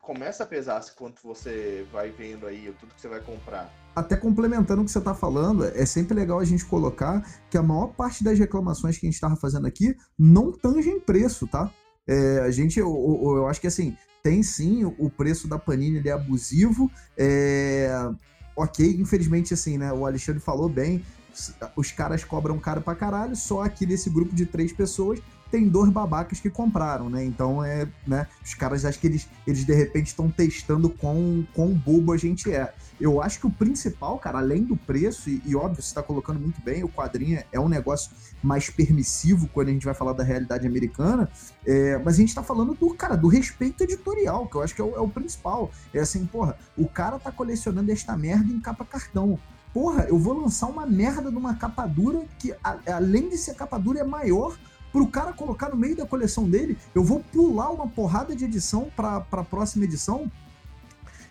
[0.00, 3.72] começa a pesar quanto você vai vendo aí, tudo que você vai comprar.
[3.94, 7.62] Até complementando o que você está falando, é sempre legal a gente colocar que a
[7.62, 11.70] maior parte das reclamações que a gente estava fazendo aqui não tangem preço, tá?
[12.06, 15.98] É, a gente, eu, eu, eu, acho que assim, tem sim o preço da Panini
[15.98, 16.90] ele é abusivo.
[17.16, 17.90] É,
[18.56, 19.92] ok, infelizmente, assim, né?
[19.92, 21.04] O Alexandre falou bem,
[21.76, 25.90] os caras cobram caro pra caralho, só aqui desse grupo de três pessoas tem dois
[25.90, 27.24] babacas que compraram, né?
[27.24, 28.26] Então é, né?
[28.44, 32.52] Os caras acho que eles, eles de repente estão testando quão, quão bobo a gente
[32.52, 32.72] é.
[33.00, 36.38] Eu acho que o principal, cara, além do preço, e, e óbvio, você está colocando
[36.38, 38.10] muito bem, o quadrinho é um negócio
[38.42, 41.28] mais permissivo quando a gente vai falar da realidade americana,
[41.66, 44.80] é, mas a gente está falando do, cara, do respeito editorial, que eu acho que
[44.80, 45.70] é o, é o principal.
[45.92, 49.38] É assim, porra, o cara tá colecionando esta merda em capa cartão
[49.72, 53.54] porra, eu vou lançar uma merda de uma capa dura que, a, além de ser
[53.54, 54.56] capa dura, é maior
[54.92, 58.90] pro cara colocar no meio da coleção dele, eu vou pular uma porrada de edição
[58.94, 60.30] para a próxima edição.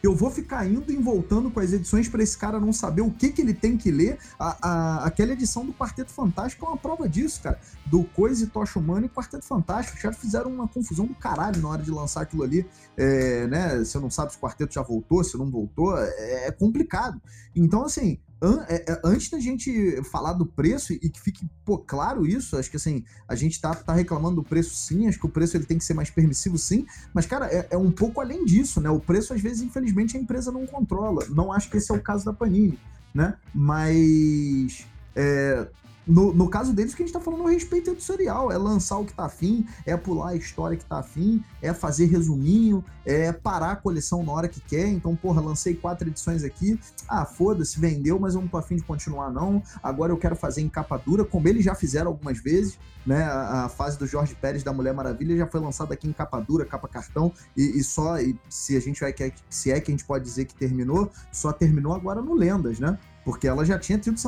[0.01, 3.11] Eu vou ficar indo e voltando com as edições para esse cara não saber o
[3.11, 4.17] que, que ele tem que ler.
[4.39, 7.59] A, a, aquela edição do Quarteto Fantástico é uma prova disso, cara.
[7.85, 10.01] Do Coisa e Tocha Humana e Quarteto Fantástico.
[10.01, 12.65] Caras fizeram uma confusão do caralho na hora de lançar aquilo ali.
[12.95, 13.79] É, né?
[13.79, 15.97] Você não sabe se o quarteto já voltou, se não voltou.
[15.97, 17.21] É, é complicado.
[17.53, 21.77] Então, assim, an, é, é, antes da gente falar do preço e que fique pô,
[21.77, 25.25] claro isso, acho que assim, a gente tá, tá reclamando do preço sim, acho que
[25.25, 28.21] o preço ele tem que ser mais permissivo sim, mas cara, é, é um pouco
[28.21, 28.89] além disso, né?
[28.89, 31.25] O preço às vezes, infelizmente, a empresa não controla.
[31.29, 32.79] Não acho que esse é o caso da Panini,
[33.13, 33.35] né?
[33.53, 35.67] Mas é,
[36.09, 38.51] no, no caso deles, o que a gente tá falando é o respeito editorial.
[38.51, 42.07] É lançar o que tá afim, é pular a história que tá afim, é fazer
[42.07, 44.87] resuminho, é parar a coleção na hora que quer.
[44.87, 46.79] Então, porra, lancei quatro edições aqui.
[47.07, 49.61] Ah, foda-se, vendeu, mas eu não tô afim de continuar, não.
[49.83, 53.23] Agora eu quero fazer em capa dura, como eles já fizeram algumas vezes, né?
[53.25, 56.39] A, a fase do Jorge Pérez da Mulher Maravilha já foi lançada aqui em capa
[56.39, 59.13] dura, capa cartão, e, e só, e se a gente vai,
[59.47, 62.97] se é que a gente pode dizer que terminou, só terminou agora no Lendas, né?
[63.29, 64.19] Porque ela já tinha tido,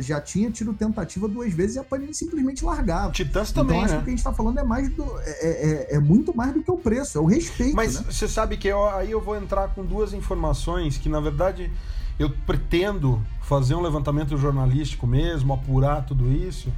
[0.00, 3.10] já tinha tido tentativa duas vezes e a Panini simplesmente largava.
[3.10, 3.96] Titãs também, então, acho né?
[3.96, 5.02] que o que a gente tá falando é mais do.
[5.20, 7.74] É, é, é, é muito mais do que o preço, é o respeito.
[7.74, 8.04] Mas né?
[8.10, 11.72] você sabe que eu, aí eu vou entrar com duas informações que, na verdade,
[12.18, 16.70] eu pretendo fazer um levantamento jornalístico mesmo, apurar tudo isso.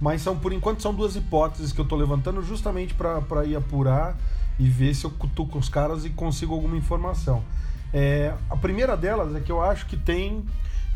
[0.00, 4.18] Mas são, por enquanto, são duas hipóteses que eu tô levantando justamente para ir apurar
[4.58, 7.44] e ver se eu cutuco os caras e consigo alguma informação.
[7.94, 10.44] É, a primeira delas é que eu acho que tem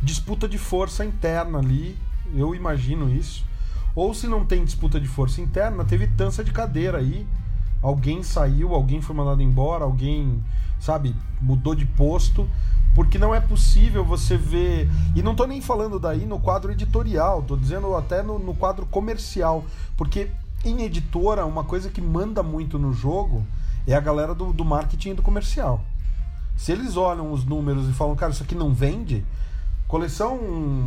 [0.03, 1.97] disputa de força interna ali,
[2.35, 3.45] eu imagino isso.
[3.95, 7.27] Ou se não tem disputa de força interna, teve dança de cadeira aí.
[7.83, 10.43] Alguém saiu, alguém foi mandado embora, alguém,
[10.81, 12.49] sabe, mudou de posto.
[12.95, 14.89] Porque não é possível você ver.
[15.15, 18.85] E não tô nem falando daí no quadro editorial, tô dizendo até no, no quadro
[18.87, 19.65] comercial.
[19.97, 20.31] Porque
[20.65, 23.45] em editora, uma coisa que manda muito no jogo
[23.87, 25.83] é a galera do, do marketing e do comercial.
[26.57, 29.25] Se eles olham os números e falam, cara, isso aqui não vende,
[29.93, 30.41] Coleção,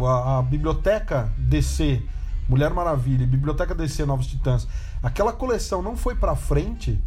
[0.04, 2.02] a, a biblioteca DC
[2.50, 4.68] Mulher Maravilha, Biblioteca DC, Novos Titãs,
[5.04, 7.00] aquela coleção não foi pra frente,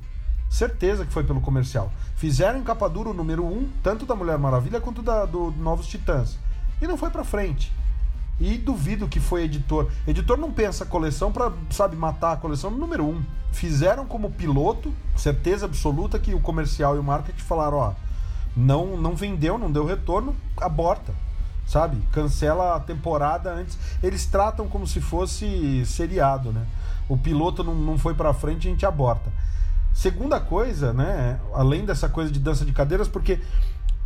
[0.48, 1.92] certeza que foi pelo comercial.
[2.14, 5.50] Fizeram em capa dura o número 1, um, tanto da Mulher Maravilha quanto da, do
[5.58, 6.38] Novos Titãs.
[6.80, 7.72] E não foi pra frente.
[8.38, 9.90] E duvido que foi editor.
[10.06, 13.20] Editor não pensa coleção para sabe, matar a coleção número um.
[13.50, 17.92] Fizeram como piloto, certeza absoluta que o comercial e o marketing falaram, ó,
[18.56, 21.12] não, não vendeu, não deu retorno, aborta.
[21.68, 21.98] Sabe?
[22.10, 23.78] Cancela a temporada antes.
[24.02, 26.66] Eles tratam como se fosse seriado, né?
[27.06, 29.30] O piloto não, não foi para frente, a gente aborta.
[29.92, 31.38] Segunda coisa, né?
[31.52, 33.38] Além dessa coisa de dança de cadeiras, porque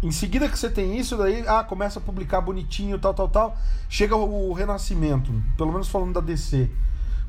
[0.03, 3.57] em seguida que você tem isso, daí ah, começa a publicar bonitinho, tal, tal, tal.
[3.89, 6.69] Chega o Renascimento, pelo menos falando da DC.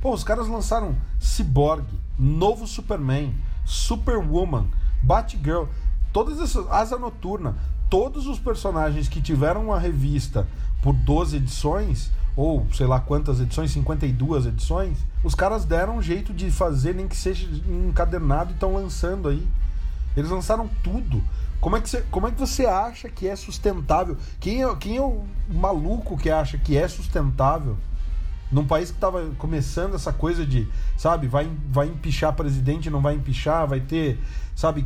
[0.01, 1.85] Pô, os caras lançaram Cyborg,
[2.17, 4.67] novo Superman, Superwoman,
[5.03, 5.65] Batgirl,
[6.11, 6.67] todas essas.
[6.71, 7.55] Asa Noturna,
[7.93, 10.47] todos os personagens que tiveram uma revista
[10.81, 16.33] por 12 edições, ou sei lá quantas edições, 52 edições, os caras deram um jeito
[16.33, 19.47] de fazer, nem que seja encadernado e estão lançando aí.
[20.17, 21.23] Eles lançaram tudo.
[21.61, 24.17] Como é, que você, como é que você acha que é sustentável?
[24.39, 27.77] Quem é, quem é o maluco que acha que é sustentável
[28.51, 33.13] num país que estava começando essa coisa de, sabe, vai, vai empichar presidente, não vai
[33.13, 34.19] empichar, vai ter,
[34.55, 34.83] sabe,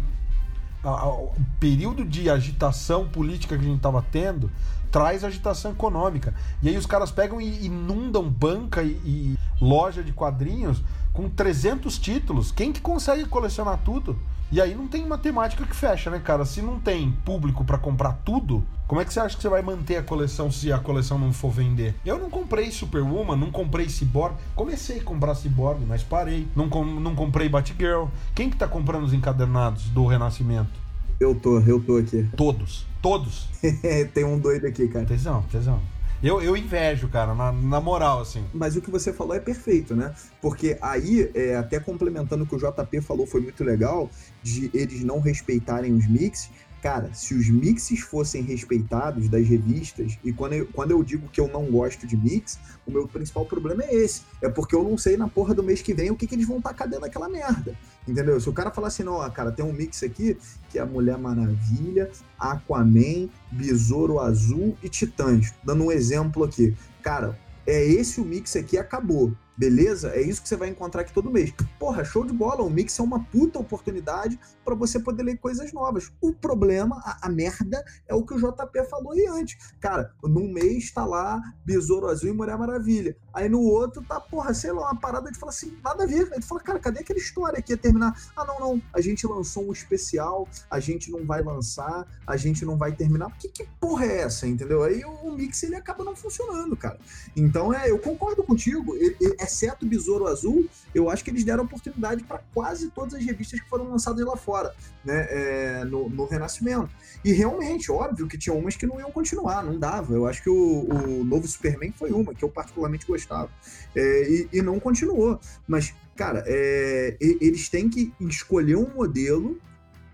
[0.84, 4.52] o período de agitação política que a gente estava tendo
[4.92, 6.34] traz agitação econômica.
[6.62, 11.98] E aí os caras pegam e inundam banca e, e loja de quadrinhos com 300
[11.98, 12.52] títulos.
[12.52, 14.18] Quem que consegue colecionar tudo?
[14.52, 16.46] E aí não tem matemática que fecha, né, cara?
[16.46, 19.62] Se não tem público para comprar tudo, como é que você acha que você vai
[19.62, 21.94] manter a coleção se a coleção não for vender?
[22.06, 24.36] Eu não comprei Superwoman, não comprei Cyborg.
[24.56, 26.48] Comecei a comprar Cyborg, mas parei.
[26.56, 28.06] Não, com, não comprei Batgirl.
[28.34, 30.80] Quem que tá comprando os encadernados do Renascimento?
[31.20, 32.30] Eu tô, eu tô aqui.
[32.38, 32.86] Todos.
[33.02, 33.50] Todos.
[34.14, 35.06] tem um doido aqui, cara.
[35.06, 35.82] Tesão, tesão.
[36.22, 38.44] Eu, eu invejo, cara, na, na, moral, assim.
[38.52, 40.16] Mas o que você falou é perfeito, né?
[40.42, 44.10] Porque aí, é, até complementando o que o JP falou, foi muito legal,
[44.42, 46.50] de eles não respeitarem os mix.
[46.88, 51.42] Cara, se os mixes fossem respeitados das revistas, e quando eu, quando eu digo que
[51.42, 54.22] eu não gosto de mix, o meu principal problema é esse.
[54.42, 56.48] É porque eu não sei na porra do mês que vem o que, que eles
[56.48, 57.76] vão tacar dentro daquela merda.
[58.08, 58.40] Entendeu?
[58.40, 60.38] Se o cara falar assim, não, cara, tem um mix aqui
[60.70, 65.54] que é Mulher Maravilha, Aquaman, Besouro Azul e Titãs.
[65.66, 66.74] Dando um exemplo aqui.
[67.02, 69.34] Cara, é esse o mix aqui acabou.
[69.58, 70.12] Beleza?
[70.12, 71.52] É isso que você vai encontrar aqui todo mês.
[71.80, 72.62] Porra, show de bola.
[72.62, 76.12] O Mix é uma puta oportunidade para você poder ler coisas novas.
[76.22, 79.58] O problema, a, a, merda, é o que o JP falou aí antes.
[79.80, 83.18] Cara, num mês tá lá Besouro Azul e Mulher Maravilha.
[83.38, 86.28] Aí no outro tá, porra, sei lá, uma parada de falar assim, nada a ver.
[86.34, 88.20] Aí tu fala, cara, cadê aquela história que ia terminar?
[88.36, 88.82] Ah, não, não.
[88.92, 93.30] A gente lançou um especial, a gente não vai lançar, a gente não vai terminar.
[93.38, 94.82] Que, que porra é essa, entendeu?
[94.82, 96.98] Aí o, Mix ele acaba não funcionando, cara.
[97.36, 98.96] Então é, eu concordo contigo.
[99.40, 103.60] Exceto o Besouro Azul, eu acho que eles deram oportunidade para quase todas as revistas
[103.60, 104.74] que foram lançadas lá fora,
[105.06, 106.90] né, é, no, no, Renascimento.
[107.24, 110.16] E realmente, óbvio que tinha umas que não iam continuar, não dava.
[110.16, 113.50] Eu acho que o, o novo Superman foi uma que eu particularmente gostava.
[113.96, 115.40] É, e, e, não continuou.
[115.68, 119.60] Mas, cara, é, eles têm que escolher um modelo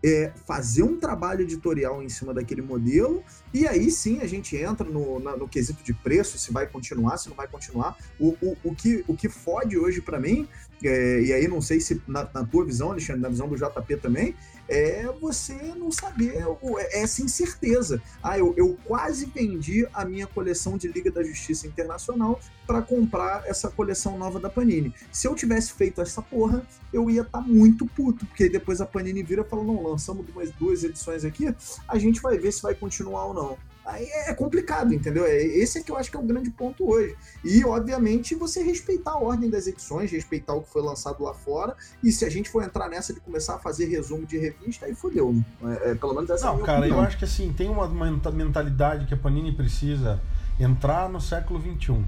[0.04, 3.23] é, fazer um trabalho editorial em cima daquele modelo,
[3.54, 7.17] e aí sim a gente entra no, na, no quesito de preço, se vai continuar,
[7.17, 7.95] se não vai continuar.
[8.19, 10.45] O, o, o, que, o que fode hoje para mim,
[10.84, 13.95] é, e aí não sei se na, na, tua visão, Alexandre, na visão do JP
[14.02, 14.36] também,
[14.74, 18.02] é você não saber é essa incerteza.
[18.22, 23.46] Ah, eu, eu quase vendi a minha coleção de Liga da Justiça Internacional para comprar
[23.46, 24.94] essa coleção nova da Panini.
[25.12, 28.86] Se eu tivesse feito essa porra, eu ia estar tá muito puto, porque depois a
[28.86, 30.26] Panini vira e fala: não, lançamos
[30.60, 31.54] duas edições aqui,
[31.88, 33.73] a gente vai ver se vai continuar ou não.
[33.86, 35.26] Aí é complicado, entendeu?
[35.26, 37.15] É, esse é que eu acho que é o grande ponto hoje.
[37.43, 41.76] E, obviamente, você respeitar a ordem das edições, respeitar o que foi lançado lá fora.
[42.02, 44.96] E se a gente for entrar nessa de começar a fazer resumo de revista, aí
[44.96, 45.36] fodeu.
[45.63, 47.00] É, é, pelo menos essa Não, é a cara, opinião.
[47.00, 47.88] eu acho que assim, tem uma
[48.31, 50.21] mentalidade que a Panini precisa
[50.58, 52.06] entrar no século XXI.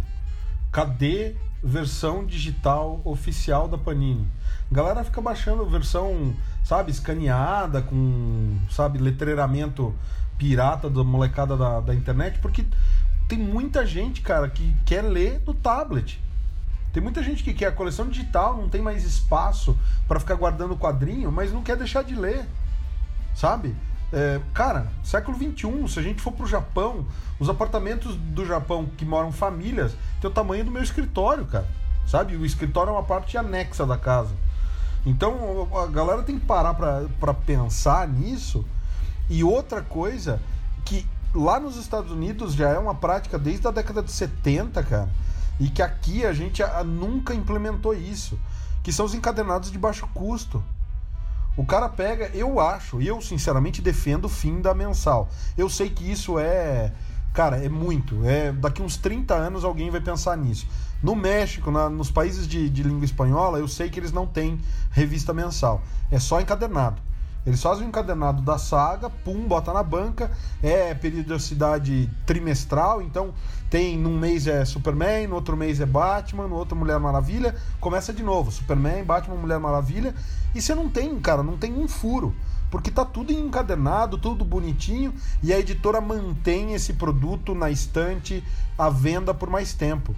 [0.72, 4.26] Cadê versão digital oficial da Panini?
[4.72, 9.94] A galera fica baixando versão, sabe, escaneada, com, sabe, letreiramento
[10.38, 12.66] pirata da molecada da, da internet, porque
[13.28, 16.22] tem muita gente, cara, que quer ler no tablet.
[16.94, 19.78] Tem muita gente que quer a coleção digital, não tem mais espaço
[20.08, 22.46] para ficar guardando quadrinho, mas não quer deixar de ler.
[23.34, 23.76] Sabe?
[24.14, 27.06] É, cara, século XXI, se a gente for pro Japão,
[27.40, 31.68] os apartamentos do Japão que moram famílias tem o tamanho do meu escritório, cara.
[32.08, 32.36] Sabe?
[32.38, 34.34] O escritório é uma parte anexa da casa.
[35.06, 38.66] Então a galera tem que parar para pensar nisso
[39.30, 40.42] e outra coisa
[40.84, 45.10] que lá nos Estados Unidos já é uma prática desde a década de 70, cara.
[45.60, 48.38] e que aqui a gente nunca implementou isso,
[48.84, 50.64] que são os encadernados de baixo custo.
[51.58, 55.30] O cara pega, eu acho, eu sinceramente defendo o fim da mensal.
[55.58, 56.92] Eu sei que isso é,
[57.34, 58.26] cara, é muito.
[58.26, 60.68] É, daqui uns 30 anos alguém vai pensar nisso.
[61.02, 64.60] No México, na, nos países de, de língua espanhola, eu sei que eles não têm
[64.92, 65.82] revista mensal.
[66.12, 67.02] É só encadernado.
[67.46, 70.32] Eles fazem o encadernado da saga, pum, bota na banca,
[70.64, 73.36] é periodicidade trimestral, então
[73.70, 78.12] tem num mês é Superman, no outro mês é Batman, no outro Mulher Maravilha, começa
[78.12, 80.16] de novo, Superman, Batman, Mulher Maravilha,
[80.56, 82.34] e você não tem, cara, não tem um furo,
[82.72, 88.44] porque tá tudo encadernado, tudo bonitinho, e a editora mantém esse produto na estante
[88.76, 90.16] à venda por mais tempo.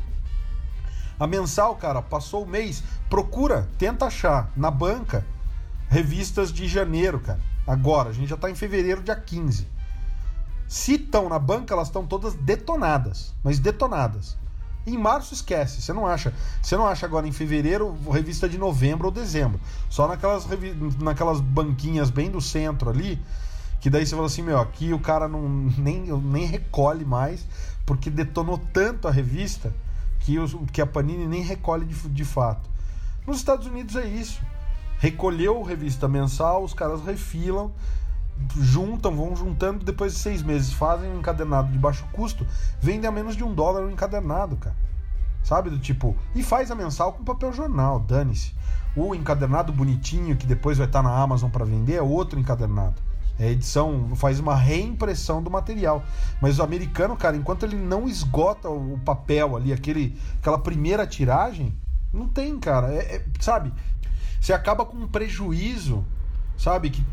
[1.19, 5.25] A mensal, cara, passou o mês, procura, tenta achar na banca
[5.89, 7.39] revistas de janeiro, cara.
[7.65, 9.67] Agora, a gente já está em fevereiro, dia 15.
[10.67, 14.37] Se estão na banca, elas estão todas detonadas, mas detonadas.
[14.85, 16.33] Em março esquece, você não acha.
[16.61, 19.59] Você não acha agora em fevereiro revista de novembro ou dezembro.
[19.89, 20.47] Só naquelas,
[20.99, 23.21] naquelas banquinhas bem do centro ali,
[23.81, 27.45] que daí você fala assim, meu, aqui o cara não nem, nem recolhe mais,
[27.85, 29.73] porque detonou tanto a revista
[30.21, 32.69] que, os, que a Panini nem recolhe de, de fato.
[33.25, 34.41] Nos Estados Unidos é isso
[34.99, 37.71] recolheu revista mensal, os caras refilam,
[38.59, 42.45] juntam, vão juntando, depois de seis meses fazem um encadernado de baixo custo,
[42.79, 44.75] vendem a menos de um dólar o encadernado, cara.
[45.43, 45.69] Sabe?
[45.69, 48.53] Do tipo, e faz a mensal com papel jornal, dane-se.
[48.95, 53.01] O encadernado bonitinho que depois vai estar na Amazon para vender é outro encadernado.
[53.39, 56.03] É edição, faz uma reimpressão do material.
[56.41, 61.71] Mas o americano, cara, enquanto ele não esgota o papel ali, aquele, aquela primeira tiragem,
[62.11, 62.91] não tem, cara.
[62.91, 63.71] É, é, sabe?
[64.39, 66.05] Você acaba com um prejuízo,
[66.57, 66.89] sabe?
[66.89, 67.03] Que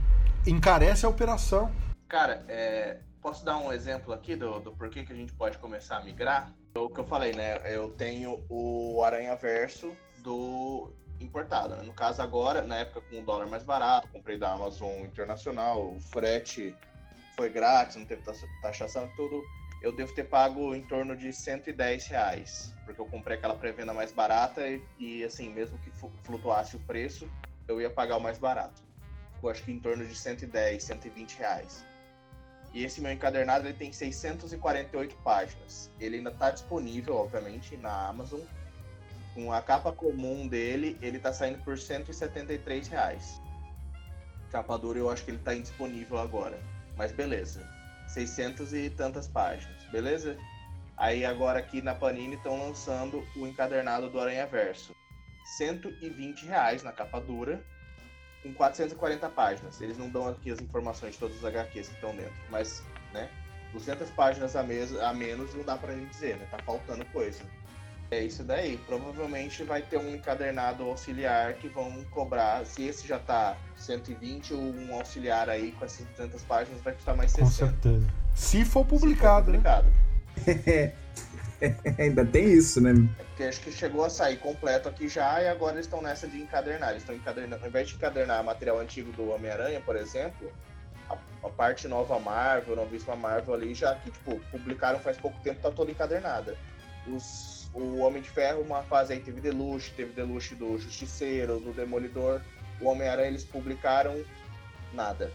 [0.46, 1.70] encarece a operação.
[2.08, 5.96] Cara, é, posso dar um exemplo aqui do, do porquê que a gente pode começar
[5.96, 6.52] a migrar?
[6.74, 7.60] O que eu falei, né?
[7.64, 11.76] Eu tenho o Aranha Verso do importado.
[11.76, 11.82] Né?
[11.82, 16.00] No caso, agora, na época com o dólar mais barato, comprei da Amazon Internacional, o
[16.00, 16.74] frete
[17.36, 18.22] foi grátis, não teve
[18.62, 19.42] taxação, tudo.
[19.84, 24.12] Eu devo ter pago em torno de 110 reais porque eu comprei aquela pré-venda mais
[24.12, 25.90] barata e, e, assim, mesmo que
[26.22, 27.28] flutuasse o preço,
[27.68, 28.82] eu ia pagar o mais barato.
[29.34, 31.84] Ficou acho que em torno de 110, 120 reais.
[32.72, 35.90] E esse meu encadernado ele tem 648 páginas.
[36.00, 38.40] Ele ainda está disponível, obviamente, na Amazon.
[39.34, 43.38] Com a capa comum dele, ele está saindo por 173 reais.
[44.50, 46.58] Capa dura eu acho que ele está indisponível agora.
[46.96, 47.73] Mas beleza.
[48.14, 50.38] 600 e tantas páginas, beleza?
[50.96, 54.94] Aí agora aqui na Panini estão lançando o encadernado do Aranha Verso.
[55.56, 57.62] 120 reais na capa dura,
[58.42, 59.80] com 440 páginas.
[59.80, 63.28] Eles não dão aqui as informações de todos os HQs que estão dentro, mas, né,
[63.72, 66.46] 200 páginas a, mes a menos não dá pra gente dizer, né?
[66.50, 67.42] Tá faltando coisa.
[68.10, 68.76] É isso daí.
[68.86, 72.64] Provavelmente vai ter um encadernado auxiliar que vão cobrar.
[72.66, 77.32] Se esse já tá 120, um auxiliar aí com essas 200 páginas vai custar mais
[77.32, 77.46] 60.
[77.46, 78.06] Com certeza.
[78.34, 79.88] Se for publicado, Se for publicado.
[80.46, 80.92] né?
[81.98, 82.92] Ainda tem isso, né?
[83.18, 86.26] É porque acho que chegou a sair completo aqui já e agora eles estão nessa
[86.28, 86.90] de encadernar.
[86.90, 90.52] Eles estão encadernando, ao invés de encadernar material antigo do Homem-Aranha, por exemplo,
[91.08, 95.60] a, a, parte nova Marvel, novíssima Marvel ali, já que tipo, publicaram faz pouco tempo,
[95.60, 96.56] tá toda encadernada.
[97.06, 101.72] Os, o Homem de Ferro, uma fase aí teve Deluxe, teve Deluxe do Justiceiro, do
[101.72, 102.40] Demolidor.
[102.80, 104.24] O Homem-Aranha eles publicaram
[104.92, 105.32] nada.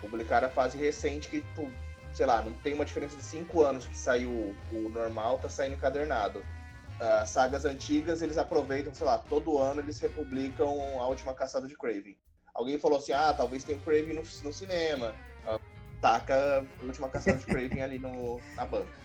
[0.00, 1.70] Publicaram a fase recente que tipo,
[2.14, 5.74] sei lá, não tem uma diferença de 5 anos que saiu o normal, tá saindo
[5.74, 6.38] encadernado.
[6.38, 11.76] Uh, sagas antigas, eles aproveitam, sei lá, todo ano eles republicam a última caçada de
[11.76, 12.16] Craven.
[12.54, 15.14] Alguém falou assim, ah, talvez tenha Craven no, no cinema.
[15.44, 15.58] Uh,
[16.00, 19.01] taca a última caçada de Craven ali no, na banca.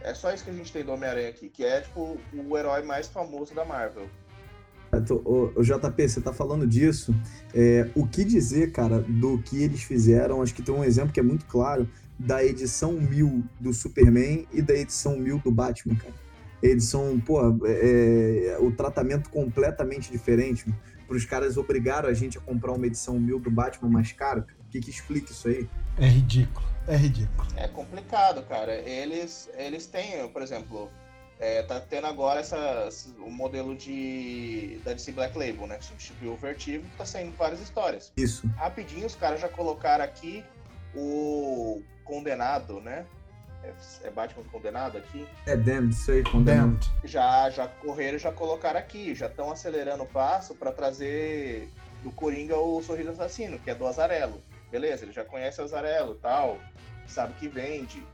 [0.00, 2.82] É só isso que a gente tem do Homem-Aranha aqui, que é, tipo, o herói
[2.82, 4.08] mais famoso da Marvel.
[4.90, 7.14] O, JP, você tá falando disso.
[7.54, 10.40] É, o que dizer, cara, do que eles fizeram?
[10.40, 11.88] Acho que tem um exemplo que é muito claro
[12.18, 16.14] da edição 1000 do Superman e da edição 1000 do Batman, cara.
[16.62, 20.64] edição, pô, é, é, o tratamento completamente diferente.
[21.06, 24.46] Para os caras obrigaram a gente a comprar uma edição 1000 do Batman mais cara.
[24.60, 25.68] O que, que explica isso aí?
[25.98, 26.66] É ridículo.
[26.88, 27.46] É ridículo.
[27.54, 28.72] É complicado, cara.
[28.72, 30.90] Eles, eles têm, por exemplo,
[31.38, 35.76] é, tá tendo agora essa, o modelo de da DC Black Label, né?
[35.76, 38.10] Que substituiu o Vertigo, tá saindo várias histórias.
[38.16, 38.46] Isso.
[38.56, 40.42] Rapidinho, os caras já colocaram aqui
[40.96, 43.04] o Condenado, né?
[43.62, 45.26] É, é Batman Condenado aqui?
[45.46, 46.78] É Damned, sei, Condenado.
[47.04, 51.68] Já, já correram já colocaram aqui, já estão acelerando o passo para trazer
[52.02, 54.42] do Coringa o Sorriso Assassino, que é do Azarelo.
[54.70, 56.58] Beleza, ele já conhece Azarelo tal,
[57.06, 58.06] sabe que vende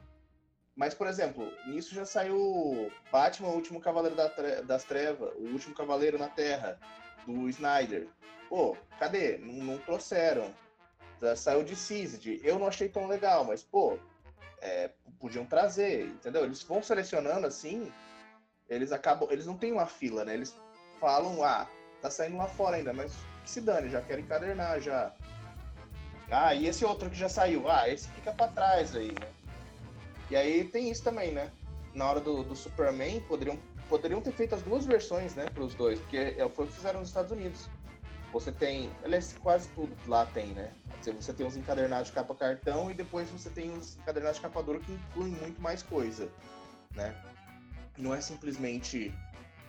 [0.77, 5.53] Mas, por exemplo, nisso já saiu Batman, o último Cavaleiro da tre das Trevas, o
[5.53, 6.79] último Cavaleiro na Terra,
[7.27, 8.09] do Snyder.
[8.49, 9.39] Pô, cadê?
[9.39, 10.53] Não, não trouxeram.
[11.21, 12.41] Já saiu de Seasoned.
[12.43, 13.99] Eu não achei tão legal, mas, pô,
[14.61, 14.91] é,
[15.21, 16.45] podiam trazer, entendeu?
[16.45, 17.93] Eles vão selecionando assim,
[18.69, 19.31] eles acabam.
[19.31, 20.35] Eles não têm uma fila, né?
[20.35, 20.57] Eles
[21.01, 21.69] falam, ah,
[22.01, 23.13] tá saindo lá fora ainda, mas
[23.45, 25.15] se dane, já quero encadernar já.
[26.31, 27.70] Ah, e esse outro que já saiu?
[27.70, 29.29] Ah, esse fica para trás aí, né?
[30.31, 31.51] E aí tem isso também, né?
[31.95, 33.59] Na hora do, do Superman, poderiam,
[33.89, 37.01] poderiam ter feito as duas versões, né, os dois, porque é, foi o que fizeram
[37.01, 37.68] nos Estados Unidos.
[38.33, 40.72] Você tem, aliás, quase tudo lá tem, né?
[41.01, 44.61] Você tem os encadernados de capa cartão e depois você tem os encadernados de capa
[44.61, 46.29] dura que incluem muito mais coisa,
[46.97, 47.14] né?
[47.97, 49.14] Não é simplesmente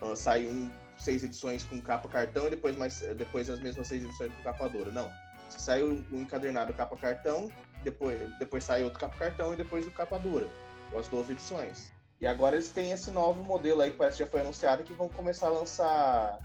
[0.02, 4.02] uh, sair um, seis edições com capa cartão e depois, mais, depois as mesmas seis
[4.02, 4.90] edições com capa dura.
[4.90, 5.12] Não.
[5.48, 7.50] Saiu um encadernado capa cartão,
[7.82, 10.48] depois, depois sai outro capa cartão e depois o capa dura.
[10.96, 11.92] As duas edições.
[12.20, 14.92] E agora eles têm esse novo modelo aí que parece que já foi anunciado que
[14.92, 16.38] vão começar a lançar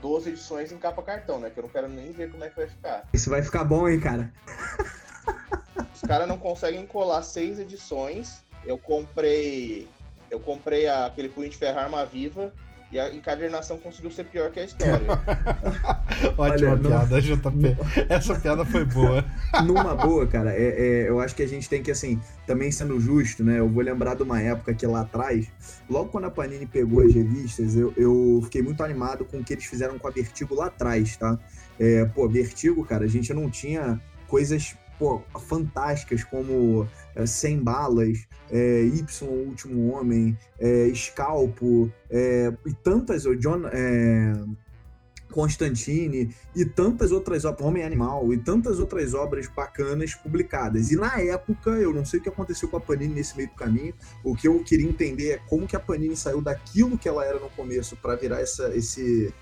[0.00, 1.50] 12 edições em capa cartão, né?
[1.50, 3.08] Que eu não quero nem ver como é que vai ficar.
[3.12, 4.32] Isso vai ficar bom, hein, cara?
[5.94, 8.44] Os caras não conseguem colar seis edições.
[8.64, 9.88] Eu comprei.
[10.30, 12.52] Eu comprei aquele punho de ferro Arma Viva
[12.94, 14.94] e a encadernação conseguiu ser pior que a história.
[16.38, 17.76] Ótima Olha, piada, JP.
[18.08, 19.24] Essa piada foi boa.
[19.66, 23.00] Numa boa, cara, é, é, eu acho que a gente tem que, assim, também sendo
[23.00, 23.58] justo, né?
[23.58, 25.48] Eu vou lembrar de uma época que lá atrás,
[25.90, 29.54] logo quando a Panini pegou as revistas, eu, eu fiquei muito animado com o que
[29.54, 31.36] eles fizeram com a Vertigo lá atrás, tá?
[31.80, 38.26] É, pô, Vertigo, cara, a gente não tinha coisas pô, fantásticas como é, Sem Balas,
[38.50, 44.32] é, Y, o Último Homem, é, Scalpo, é, e tantas, o John, é,
[45.34, 50.92] Constantine e tantas outras obras, Homem Animal e tantas outras obras bacanas publicadas.
[50.92, 53.54] E na época, eu não sei o que aconteceu com a Panini nesse meio do
[53.56, 53.92] caminho,
[54.22, 57.40] o que eu queria entender é como que a Panini saiu daquilo que ela era
[57.40, 59.34] no começo para virar essa, esse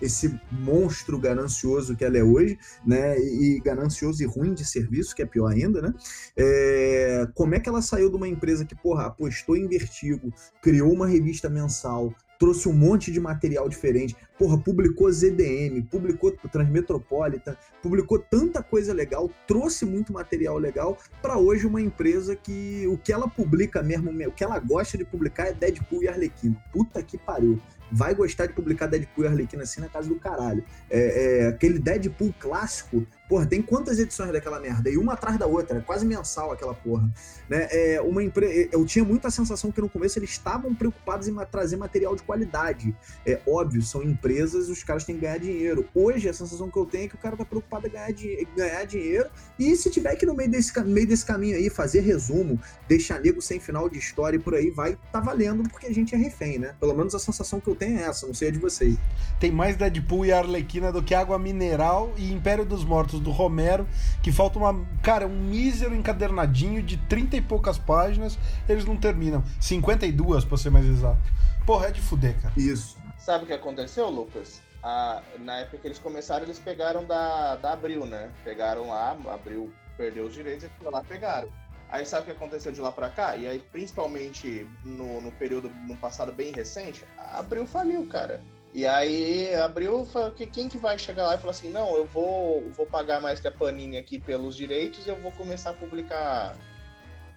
[0.00, 3.18] esse monstro ganancioso que ela é hoje, né?
[3.18, 5.94] E ganancioso e ruim de serviço, que é pior ainda, né?
[6.36, 10.92] É, como é que ela saiu de uma empresa que, porra, apostou em vertigo, criou
[10.92, 14.16] uma revista mensal, trouxe um monte de material diferente.
[14.38, 21.66] Porra, publicou ZDM, publicou Transmetropolitan, publicou tanta coisa legal, trouxe muito material legal para hoje
[21.66, 25.52] uma empresa que o que ela publica mesmo, o que ela gosta de publicar é
[25.52, 26.56] Deadpool e Arlequino.
[26.72, 27.60] Puta que pariu
[27.90, 30.64] vai gostar de publicar Deadpool e Arlequina assim na casa do caralho.
[30.90, 34.88] É, é, aquele Deadpool clássico Porra, tem quantas edições daquela merda?
[34.88, 37.12] E uma atrás da outra, é quase mensal aquela porra.
[37.48, 37.68] Né?
[37.70, 38.68] É, uma empre...
[38.72, 42.96] Eu tinha muita sensação que no começo eles estavam preocupados em trazer material de qualidade.
[43.26, 45.86] É óbvio, são empresas, os caras têm que ganhar dinheiro.
[45.94, 48.48] Hoje a sensação que eu tenho é que o cara tá preocupado em ganhar, di...
[48.56, 49.28] ganhar dinheiro.
[49.58, 52.58] E se tiver que no meio desse, meio desse caminho aí fazer resumo,
[52.88, 56.14] deixar nego sem final de história e por aí vai, tá valendo porque a gente
[56.14, 56.74] é refém, né?
[56.80, 58.96] Pelo menos a sensação que eu tenho é essa, não sei a de vocês.
[59.38, 63.86] Tem mais Deadpool e Arlequina do que Água Mineral e Império dos Mortos do Romero,
[64.22, 64.86] que falta uma.
[65.02, 68.38] Cara, um mísero encadernadinho de 30 e poucas páginas,
[68.68, 69.42] eles não terminam.
[69.60, 71.20] 52, pra ser mais exato.
[71.66, 72.54] Porra, é de fuder, cara.
[72.56, 72.96] Isso.
[73.18, 74.62] Sabe o que aconteceu, Lucas?
[74.82, 78.30] Ah, na época que eles começaram, eles pegaram da, da Abril, né?
[78.44, 81.48] Pegaram lá, Abril perdeu os direitos e lá pegaram.
[81.90, 83.36] Aí sabe o que aconteceu de lá para cá?
[83.36, 88.42] E aí, principalmente no, no período, no passado bem recente, a Abril faliu, cara.
[88.74, 90.06] E aí abriu,
[90.36, 93.40] que quem que vai chegar lá e falar assim, não, eu vou, vou pagar mais
[93.40, 96.54] que a Panini aqui pelos direitos eu vou começar a publicar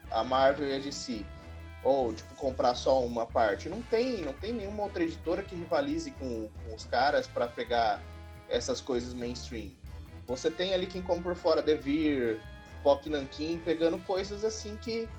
[0.09, 1.25] a Marvel e a DC.
[1.84, 3.69] Ou, tipo, comprar só uma parte.
[3.69, 8.03] Não tem, não tem nenhuma outra editora que rivalize com, com os caras para pegar
[8.49, 9.71] essas coisas mainstream.
[10.27, 12.39] Você tem ali quem compra por fora, Devir,
[12.84, 15.09] Pop Nankin, pegando coisas assim que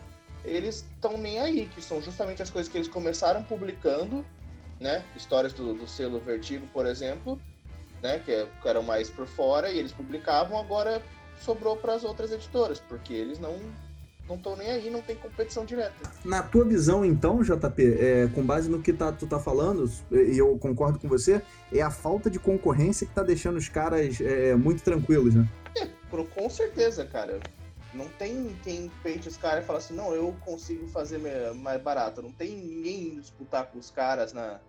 [0.44, 4.24] eles estão nem aí, que são justamente as coisas que eles começaram publicando
[4.82, 5.04] né?
[5.16, 7.40] Histórias do, do selo Vertigo, por exemplo,
[8.02, 8.18] né?
[8.18, 11.02] Que, que eram mais por fora e eles publicavam, agora
[11.40, 13.58] sobrou para as outras editoras, porque eles não
[14.28, 16.10] não estão nem aí, não tem competição direta.
[16.24, 20.38] Na tua visão, então, JP, é, com base no que tá, tu tá falando, e
[20.38, 24.54] eu concordo com você, é a falta de concorrência que tá deixando os caras é,
[24.54, 25.46] muito tranquilos, né?
[25.76, 27.40] É, com certeza, cara.
[27.92, 31.18] Não tem quem peite os caras e fala assim, não, eu consigo fazer
[31.54, 32.22] mais barato.
[32.22, 34.60] Não tem ninguém disputar com os caras na,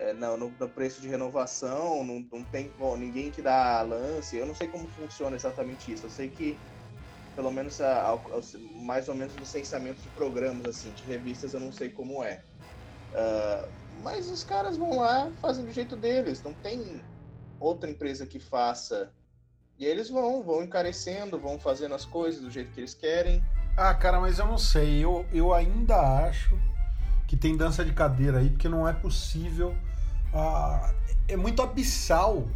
[0.00, 4.34] é, não, no, no, preço de renovação, não, não tem bom, ninguém que dá lance.
[4.34, 6.06] Eu não sei como funciona exatamente isso.
[6.06, 6.58] Eu sei que,
[7.36, 8.18] pelo menos, a, a,
[8.76, 12.42] mais ou menos licenciamento de programas, assim, de revistas, eu não sei como é.
[13.12, 13.68] Uh,
[14.02, 16.42] mas os caras vão lá, fazem do jeito deles.
[16.42, 17.02] Não tem
[17.60, 19.12] outra empresa que faça.
[19.78, 23.44] E eles vão, vão encarecendo, vão fazendo as coisas do jeito que eles querem.
[23.76, 25.04] Ah, cara, mas eu não sei.
[25.04, 26.58] Eu, eu ainda acho
[27.28, 29.76] que tem dança de cadeira aí, porque não é possível.
[31.28, 32.46] É muito abissal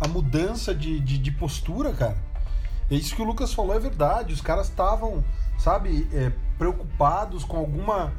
[0.00, 2.16] a mudança de, de, de postura, cara.
[2.90, 4.34] É isso que o Lucas falou, é verdade.
[4.34, 5.24] Os caras estavam,
[5.58, 8.12] sabe, é, preocupados com alguma,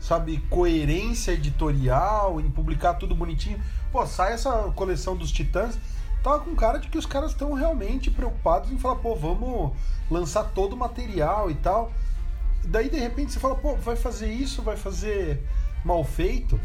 [0.00, 3.60] sabe, coerência editorial, em publicar tudo bonitinho.
[3.92, 5.78] Pô, sai essa coleção dos Titãs.
[6.22, 9.72] Tava com cara de que os caras estão realmente preocupados em falar, pô, vamos
[10.10, 11.92] lançar todo o material e tal.
[12.64, 15.40] Daí, de repente, você fala, pô, vai fazer isso, vai fazer
[15.84, 16.58] mal feito.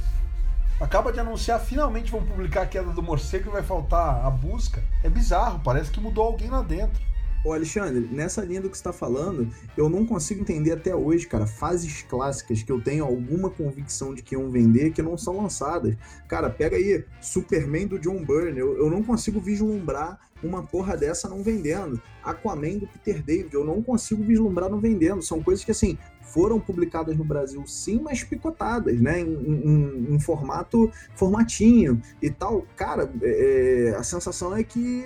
[0.81, 4.83] Acaba de anunciar, finalmente vão publicar a queda do morcego e vai faltar a busca.
[5.03, 6.99] É bizarro, parece que mudou alguém lá dentro.
[7.45, 11.27] Ô Alexandre, nessa linha do que você está falando, eu não consigo entender até hoje,
[11.27, 15.37] cara, fases clássicas que eu tenho alguma convicção de que iam vender que não são
[15.37, 15.95] lançadas.
[16.27, 21.29] Cara, pega aí Superman do John Byrne, eu, eu não consigo vislumbrar uma porra dessa
[21.29, 22.01] não vendendo.
[22.23, 25.21] Aquaman do Peter David, eu não consigo vislumbrar não vendendo.
[25.21, 25.97] São coisas que, assim,
[26.33, 29.19] foram publicadas no Brasil sim, mas picotadas, né?
[29.21, 32.65] Em, em, em formato, formatinho e tal.
[32.75, 35.05] Cara, é, a sensação é que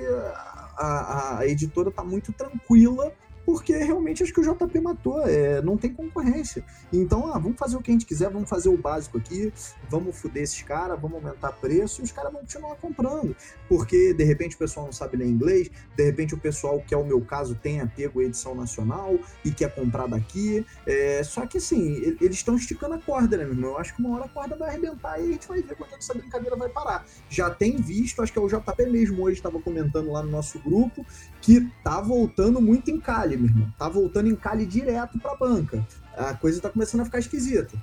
[0.78, 3.14] a, a editora está muito tranquila
[3.46, 6.64] porque realmente acho que o JP matou, é, não tem concorrência.
[6.92, 9.54] Então, ah, vamos fazer o que a gente quiser, vamos fazer o básico aqui,
[9.90, 13.36] vamos foder esses caras, vamos aumentar preço e os caras vão continuar comprando.
[13.70, 16.98] Porque de repente o pessoal não sabe ler inglês, de repente o pessoal, que é
[16.98, 20.66] o meu caso, tem apego à edição nacional e quer comprar daqui.
[20.86, 23.72] É, só que assim, eles estão esticando a corda, né, meu irmão?
[23.72, 25.94] Eu acho que uma hora a corda vai arrebentar e a gente vai ver quando
[25.94, 27.06] essa brincadeira vai parar.
[27.30, 30.60] Já tem visto, acho que é o JP mesmo hoje estava comentando lá no nosso
[30.60, 31.06] grupo,
[31.42, 33.74] que tá voltando muito em calha, meu irmão.
[33.78, 35.86] Tá voltando em calha direto pra banca.
[36.18, 37.78] A coisa tá começando a ficar esquisita.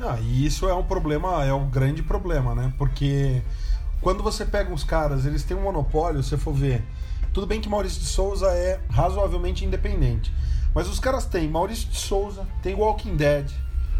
[0.00, 2.72] Ah, e isso é um problema, é um grande problema, né?
[2.78, 3.42] Porque
[4.00, 6.84] quando você pega uns caras, eles têm um monopólio, se for ver.
[7.32, 10.32] Tudo bem que Maurício de Souza é razoavelmente independente.
[10.74, 13.50] Mas os caras têm Maurício de Souza, tem Walking Dead,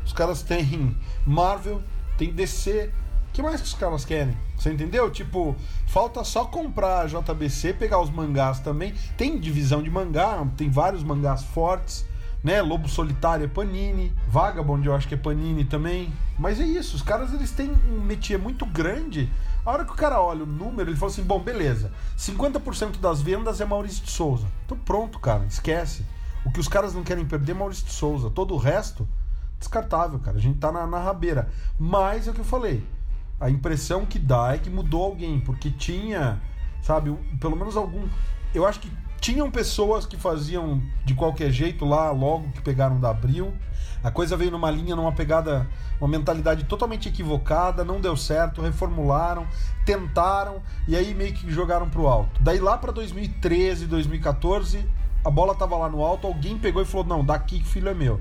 [0.04, 0.96] os caras têm
[1.26, 1.82] Marvel,
[2.16, 2.90] tem DC,
[3.38, 4.36] que mais que os caras querem?
[4.56, 5.08] Você entendeu?
[5.12, 5.54] Tipo,
[5.86, 8.92] falta só comprar a JBC, pegar os mangás também.
[9.16, 12.04] Tem divisão de mangá, tem vários mangás fortes,
[12.42, 12.60] né?
[12.60, 16.12] Lobo Solitário é Panini, Vagabond eu acho que é Panini também.
[16.36, 19.30] Mas é isso, os caras eles têm um métier muito grande.
[19.64, 23.22] A hora que o cara olha o número, ele fala assim: bom, beleza, 50% das
[23.22, 24.48] vendas é Maurício de Souza.
[24.66, 26.04] Então pronto, cara, esquece.
[26.44, 28.30] O que os caras não querem perder é Maurício de Souza.
[28.30, 29.06] Todo o resto,
[29.60, 30.38] descartável, cara.
[30.38, 31.48] A gente tá na, na rabeira.
[31.78, 32.97] Mas é o que eu falei
[33.40, 36.40] a impressão que dá é que mudou alguém, porque tinha,
[36.82, 38.08] sabe, pelo menos algum.
[38.54, 43.10] Eu acho que tinham pessoas que faziam de qualquer jeito lá, logo que pegaram da
[43.10, 43.54] Abril.
[44.02, 45.68] A coisa veio numa linha, numa pegada,
[46.00, 49.46] uma mentalidade totalmente equivocada, não deu certo, reformularam,
[49.84, 52.40] tentaram e aí meio que jogaram pro alto.
[52.40, 54.84] Daí lá para 2013, 2014,
[55.24, 57.94] a bola tava lá no alto, alguém pegou e falou: "Não, daqui que filho é
[57.94, 58.20] meu".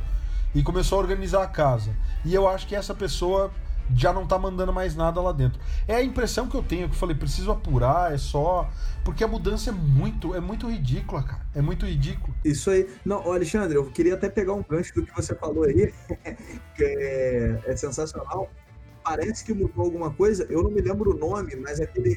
[0.55, 1.95] E começou a organizar a casa.
[2.25, 3.51] E eu acho que essa pessoa
[3.95, 5.59] já não tá mandando mais nada lá dentro.
[5.87, 8.69] É a impressão que eu tenho, que eu falei, preciso apurar, é só.
[9.03, 11.45] Porque a mudança é muito, é muito ridícula, cara.
[11.55, 12.33] É muito ridículo.
[12.43, 12.87] Isso aí.
[13.05, 15.93] Não, Alexandre, eu queria até pegar um gancho do que você falou aí,
[16.75, 18.49] que é, é sensacional.
[19.03, 22.13] Parece que mudou alguma coisa, eu não me lembro o nome, mas aquele,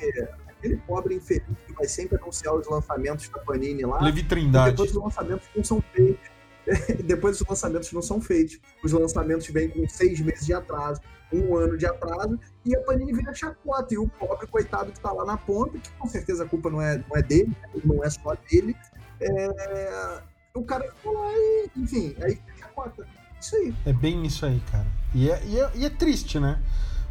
[0.49, 4.03] aquele pobre infeliz que vai sempre anunciar os lançamentos da Panini lá.
[4.03, 4.73] Levi Trindade.
[4.73, 6.31] Depois os lançamentos não são feitos.
[7.05, 8.59] depois os lançamentos não são feitos.
[8.83, 11.01] Os lançamentos vêm com seis meses de atraso
[11.33, 13.95] um ano de atraso, e a Panini vira chacota.
[13.95, 16.81] E o pobre coitado que está lá na ponta, que com certeza a culpa não
[16.81, 18.77] é, não é dele, não é só dele,
[19.21, 20.23] é...
[20.55, 23.07] o cara ficou lá e, enfim, aí chacota.
[23.41, 23.75] Isso aí.
[23.87, 24.87] É bem isso aí, cara.
[25.15, 26.61] E é, e é, e é triste, né?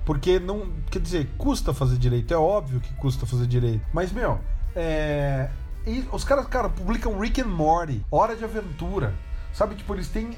[0.05, 0.71] Porque não.
[0.89, 2.33] Quer dizer, custa fazer direito.
[2.33, 3.85] É óbvio que custa fazer direito.
[3.93, 4.39] Mas, meu,
[4.75, 5.49] é.
[5.85, 9.13] E os caras, cara, publicam Rick and Morty, Hora de Aventura.
[9.53, 10.37] Sabe, tipo, eles têm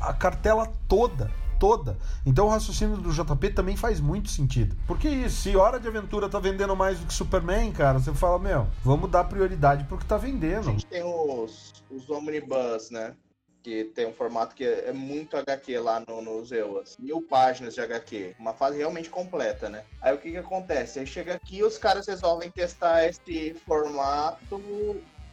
[0.00, 1.98] a cartela toda toda.
[2.24, 4.74] Então o raciocínio do JP também faz muito sentido.
[4.86, 8.66] Porque se Hora de Aventura tá vendendo mais do que Superman, cara, você fala, meu,
[8.82, 10.70] vamos dar prioridade pro que tá vendendo.
[10.70, 13.14] A gente tem os, os Omnibus, né?
[13.62, 16.96] que tem um formato que é muito HQ lá no, nos EUAs.
[16.98, 18.34] Mil páginas de HQ.
[18.38, 19.84] Uma fase realmente completa, né?
[20.00, 20.98] Aí o que que acontece?
[20.98, 24.58] Aí chega aqui os caras resolvem testar esse formato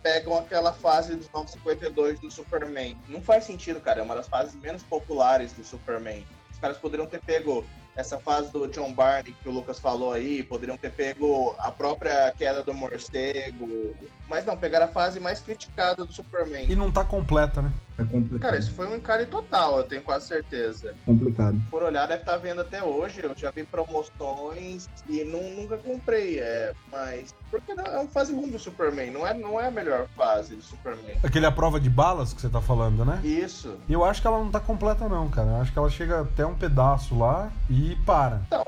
[0.08, 2.98] pegam aquela fase dos 952 do Superman.
[3.10, 4.00] Não faz sentido, cara.
[4.00, 6.26] É uma das fases menos populares do Superman.
[6.50, 7.66] Os caras poderiam ter pego
[7.98, 12.32] essa fase do John Barney que o Lucas falou aí, poderiam ter pego a própria
[12.38, 13.96] queda do morcego.
[14.30, 16.66] Mas não, pegaram a fase mais criticada do Superman.
[16.70, 17.72] E não tá completa, né?
[17.98, 18.42] É complicado.
[18.42, 20.94] Cara, isso foi um encare total, eu tenho quase certeza.
[21.06, 21.58] complicado.
[21.72, 23.22] Por olhar, deve estar vendo até hoje.
[23.24, 26.40] Eu já vi promoções e não, nunca comprei.
[26.40, 27.34] É, mas.
[27.50, 29.12] Porque não- é uma fase ruim do Superman.
[29.12, 31.16] Não é, não é a melhor fase do Superman.
[31.24, 33.22] Aquele a prova de balas que você tá falando, né?
[33.24, 33.78] Isso.
[33.88, 35.48] E eu acho que ela não tá completa, não, cara.
[35.50, 38.42] Eu acho que ela chega até um pedaço lá e para.
[38.48, 38.66] Então,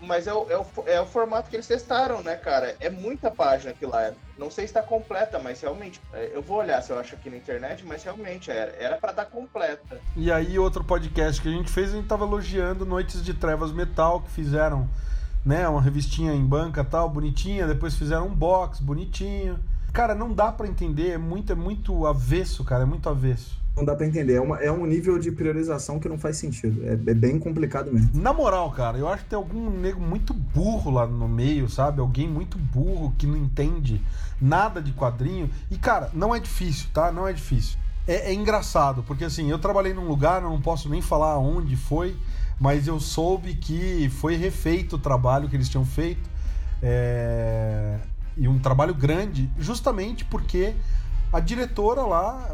[0.00, 2.76] mas é o, é, o, é o formato que eles testaram, né, cara?
[2.80, 4.12] É muita página aqui lá.
[4.38, 6.00] Não sei se tá completa, mas realmente.
[6.12, 8.74] é, Eu vou olhar se eu acho aqui na internet, mas realmente era.
[8.78, 9.98] Era pra estar completa.
[10.16, 13.72] E aí, outro podcast que a gente fez, a gente tava elogiando Noites de Trevas
[13.72, 14.88] Metal, que fizeram,
[15.44, 19.58] né, uma revistinha em banca tal, bonitinha, depois fizeram um box bonitinho.
[19.92, 23.63] Cara, não dá pra entender, é muito, é muito avesso, cara, é muito avesso.
[23.76, 24.34] Não dá pra entender.
[24.34, 26.80] É, uma- é um nível de priorização que não faz sentido.
[26.84, 28.10] É, é bem complicado mesmo.
[28.14, 32.00] Na moral, cara, eu acho que tem algum nego muito burro lá no meio, sabe?
[32.00, 34.00] Alguém muito burro que não entende
[34.40, 35.50] nada de quadrinho.
[35.70, 37.10] E, cara, não é difícil, tá?
[37.10, 37.76] Não é difícil.
[38.06, 42.14] É, é engraçado, porque assim, eu trabalhei num lugar, não posso nem falar onde foi,
[42.60, 46.28] mas eu soube que foi refeito o trabalho que eles tinham feito.
[46.82, 47.98] É,
[48.36, 50.74] E um trabalho grande, justamente porque
[51.34, 52.48] a diretora lá,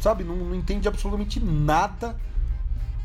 [0.00, 2.16] sabe, não, não entende absolutamente nada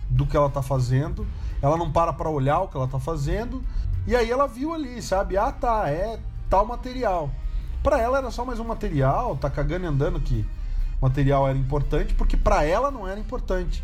[0.09, 1.25] do que ela tá fazendo.
[1.61, 3.63] Ela não para pra olhar o que ela tá fazendo.
[4.07, 5.37] E aí ela viu ali, sabe?
[5.37, 6.19] Ah, tá, é
[6.49, 7.29] tal material.
[7.83, 10.43] Pra ela era só mais um material, tá cagando e andando que
[10.99, 13.83] material era importante, porque pra ela não era importante.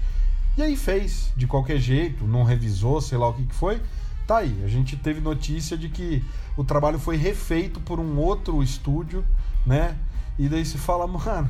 [0.58, 3.80] E aí fez, de qualquer jeito, não revisou, sei lá o que, que foi.
[4.26, 6.26] Tá aí, a gente teve notícia de que
[6.58, 9.24] o trabalho foi refeito por um outro estúdio,
[9.64, 9.96] né?
[10.38, 11.50] E daí se fala, mano,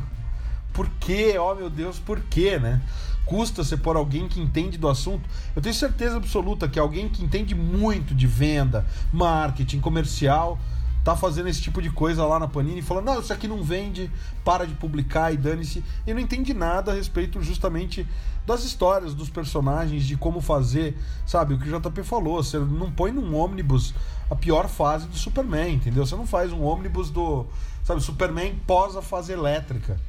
[0.73, 1.37] por quê?
[1.39, 2.81] Oh meu Deus, por quê, né?
[3.25, 5.27] Custa você pôr alguém que entende do assunto.
[5.55, 10.59] Eu tenho certeza absoluta que alguém que entende muito de venda, marketing, comercial,
[11.05, 14.11] tá fazendo esse tipo de coisa lá na Panini, falando, não, isso aqui não vende,
[14.43, 15.83] para de publicar e dane-se.
[16.05, 18.07] E não entende nada a respeito justamente
[18.43, 21.53] das histórias, dos personagens, de como fazer, sabe?
[21.53, 23.93] O que o JP falou, você não põe num ônibus
[24.31, 26.07] a pior fase do Superman, entendeu?
[26.07, 27.45] Você não faz um ônibus do,
[27.83, 29.99] sabe, Superman pós a fase elétrica.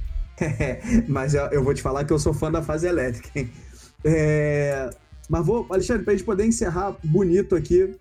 [1.06, 3.52] Mas eu, eu vou te falar que eu sou fã da fase elétrica, hein?
[4.02, 4.88] É,
[5.28, 7.94] Mas vou, Alexandre, pra gente poder encerrar bonito aqui,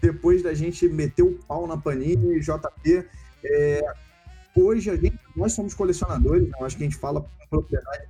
[0.00, 3.04] depois da gente meter o pau na Panini, JP,
[3.44, 3.82] é,
[4.56, 6.54] hoje a gente, nós somos colecionadores, né?
[6.62, 8.08] acho que a gente fala com propriedade,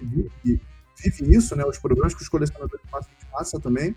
[0.00, 0.60] vive,
[1.02, 1.64] vive isso, né?
[1.64, 3.96] Os problemas que os colecionadores passam, a gente passa também.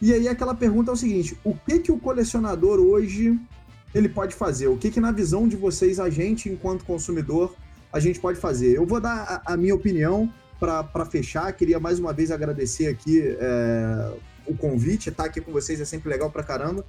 [0.00, 3.38] E aí aquela pergunta é o seguinte, o que que o colecionador hoje
[3.94, 4.68] ele pode fazer?
[4.68, 7.54] O que que na visão de vocês, a gente, enquanto consumidor,
[7.92, 8.76] a gente pode fazer?
[8.76, 11.50] Eu vou dar a, a minha opinião para fechar.
[11.52, 14.12] Queria mais uma vez agradecer aqui é,
[14.46, 15.08] o convite.
[15.08, 16.84] Estar aqui com vocês é sempre legal pra caramba.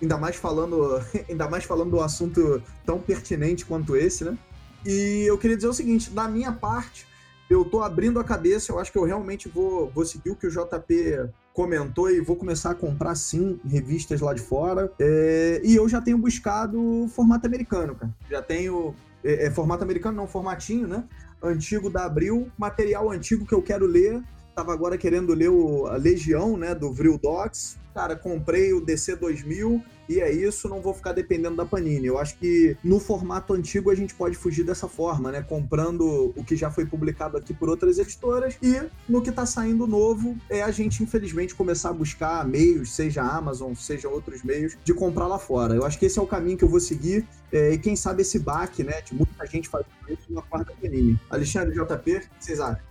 [0.00, 4.36] Ainda mais falando, ainda mais falando do assunto tão pertinente quanto esse, né?
[4.84, 7.06] E eu queria dizer o seguinte, da minha parte,
[7.50, 10.46] eu tô abrindo a cabeça, eu acho que eu realmente vou, vou seguir o que
[10.46, 14.90] o JP comentou e vou começar a comprar sim revistas lá de fora.
[14.98, 18.14] É, e eu já tenho buscado formato americano, cara.
[18.30, 18.94] Já tenho
[19.24, 21.04] é, é, formato americano, não, formatinho, né?
[21.42, 24.22] Antigo da Abril, material antigo que eu quero ler.
[24.60, 27.78] Tava agora querendo ler o, a Legião, né, do Vril Docs.
[27.94, 32.06] Cara, comprei o DC 2000 e é isso, não vou ficar dependendo da Panini.
[32.06, 35.40] Eu acho que no formato antigo a gente pode fugir dessa forma, né?
[35.40, 39.86] Comprando o que já foi publicado aqui por outras editoras e no que tá saindo
[39.86, 44.92] novo é a gente, infelizmente, começar a buscar meios, seja Amazon, seja outros meios, de
[44.92, 45.74] comprar lá fora.
[45.74, 48.20] Eu acho que esse é o caminho que eu vou seguir é, e quem sabe
[48.20, 51.18] esse baque, né, de muita gente fazendo isso na quarta Panini.
[51.30, 52.89] Alexandre JP, o que vocês acham?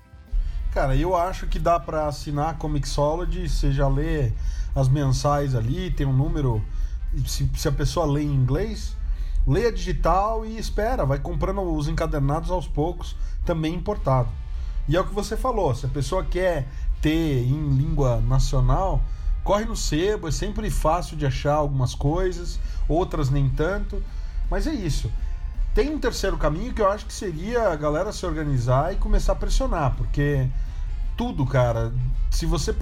[0.71, 4.31] Cara, eu acho que dá pra assinar a Comixology, você já lê
[4.75, 6.63] as mensais ali, tem um número.
[7.25, 8.95] Se, se a pessoa lê em inglês,
[9.47, 14.29] leia digital e espera, vai comprando os encadernados aos poucos, também importado.
[14.87, 16.67] E é o que você falou, se a pessoa quer
[17.01, 19.01] ter em língua nacional,
[19.43, 24.03] corre no sebo, é sempre fácil de achar algumas coisas, outras nem tanto,
[24.51, 25.11] mas é isso.
[25.73, 29.33] Tem um terceiro caminho que eu acho que seria a galera se organizar e começar
[29.33, 30.47] a pressionar, porque
[31.15, 31.91] tudo, cara,
[32.31, 32.73] se você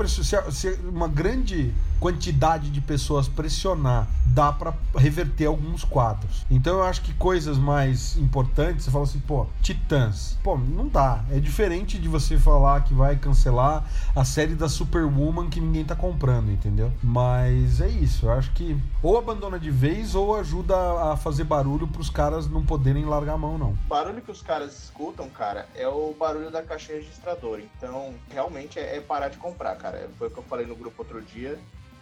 [0.52, 6.46] se uma grande quantidade de pessoas pressionar, dá para reverter alguns quadros.
[6.50, 10.38] Então eu acho que coisas mais importantes, você fala assim, pô, Titãs.
[10.44, 11.24] Pô, não dá.
[11.32, 13.86] É diferente de você falar que vai cancelar
[14.16, 16.92] a série da Superwoman que ninguém tá comprando, entendeu?
[17.02, 20.76] Mas é isso, eu acho que ou abandona de vez ou ajuda
[21.12, 23.72] a fazer barulho pros caras não poderem largar a mão, não.
[23.72, 27.62] O barulho que os caras escutam, cara, é o barulho da caixa registradora.
[27.78, 30.10] Então, realmente é, é parar de comprar, cara.
[30.18, 31.60] Foi o que eu falei no grupo outro dia.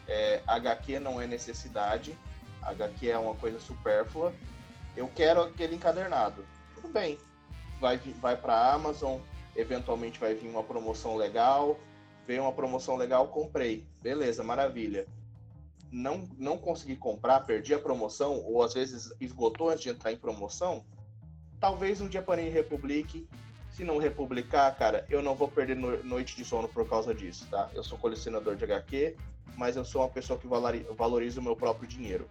[0.08, 2.18] É, HQ não é necessidade.
[2.62, 4.34] HQ é uma coisa supérflua.
[4.96, 6.46] Eu quero aquele encadernado.
[6.76, 7.18] Tudo bem.
[7.80, 9.20] vai, vai para a Amazon,
[9.56, 11.80] eventualmente vai vir uma promoção legal,
[12.26, 13.86] veio uma promoção legal, comprei.
[14.02, 15.06] Beleza, maravilha.
[15.92, 20.18] Não, não consegui comprar, perdi a promoção, ou às vezes esgotou antes de entrar em
[20.18, 20.84] promoção.
[21.60, 23.28] Talvez um dia Panini republique.
[23.72, 27.46] Se não republicar, cara, eu não vou perder no, noite de sono por causa disso,
[27.52, 27.70] tá?
[27.74, 29.18] Eu sou colecionador de HQ,
[29.58, 32.30] mas eu sou uma pessoa que valoriza o meu próprio dinheiro,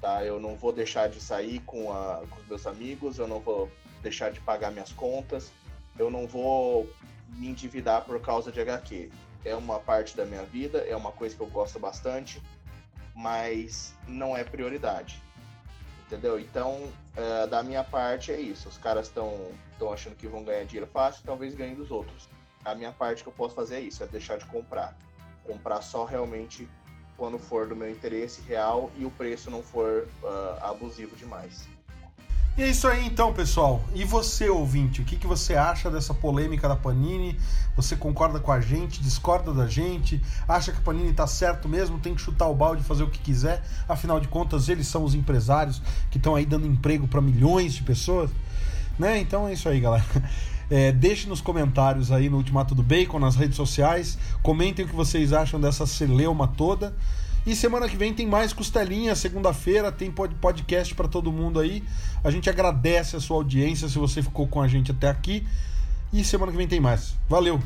[0.00, 0.24] tá?
[0.24, 3.70] Eu não vou deixar de sair com, a, com os meus amigos, eu não vou
[4.02, 5.50] deixar de pagar minhas contas,
[5.98, 6.88] eu não vou
[7.28, 9.10] me endividar por causa de HQ.
[9.44, 12.40] É uma parte da minha vida, é uma coisa que eu gosto bastante,
[13.14, 15.22] mas não é prioridade.
[16.06, 16.38] Entendeu?
[16.38, 16.82] Então,
[17.16, 18.68] uh, da minha parte é isso.
[18.68, 19.50] Os caras estão
[19.92, 22.28] achando que vão ganhar dinheiro fácil, talvez ganhem dos outros.
[22.64, 24.96] A minha parte que eu posso fazer é isso, é deixar de comprar.
[25.44, 26.68] Comprar só realmente
[27.16, 31.68] quando for do meu interesse real e o preço não for uh, abusivo demais.
[32.56, 33.82] E é isso aí então, pessoal.
[33.92, 37.36] E você, ouvinte, o que, que você acha dessa polêmica da Panini?
[37.74, 40.22] Você concorda com a gente, discorda da gente?
[40.46, 41.98] Acha que a Panini tá certo mesmo?
[41.98, 43.64] Tem que chutar o balde fazer o que quiser?
[43.88, 45.82] Afinal de contas, eles são os empresários
[46.12, 48.30] que estão aí dando emprego para milhões de pessoas?
[48.96, 49.18] Né?
[49.18, 50.04] Então é isso aí, galera.
[50.70, 54.18] É, deixe nos comentários aí no Ultimato do Bacon, nas redes sociais.
[54.42, 56.94] Comentem o que vocês acham dessa celeuma toda.
[57.46, 61.84] E semana que vem tem mais costelinha, segunda-feira tem podcast para todo mundo aí.
[62.22, 65.46] A gente agradece a sua audiência se você ficou com a gente até aqui.
[66.10, 67.14] E semana que vem tem mais.
[67.28, 67.60] Valeu!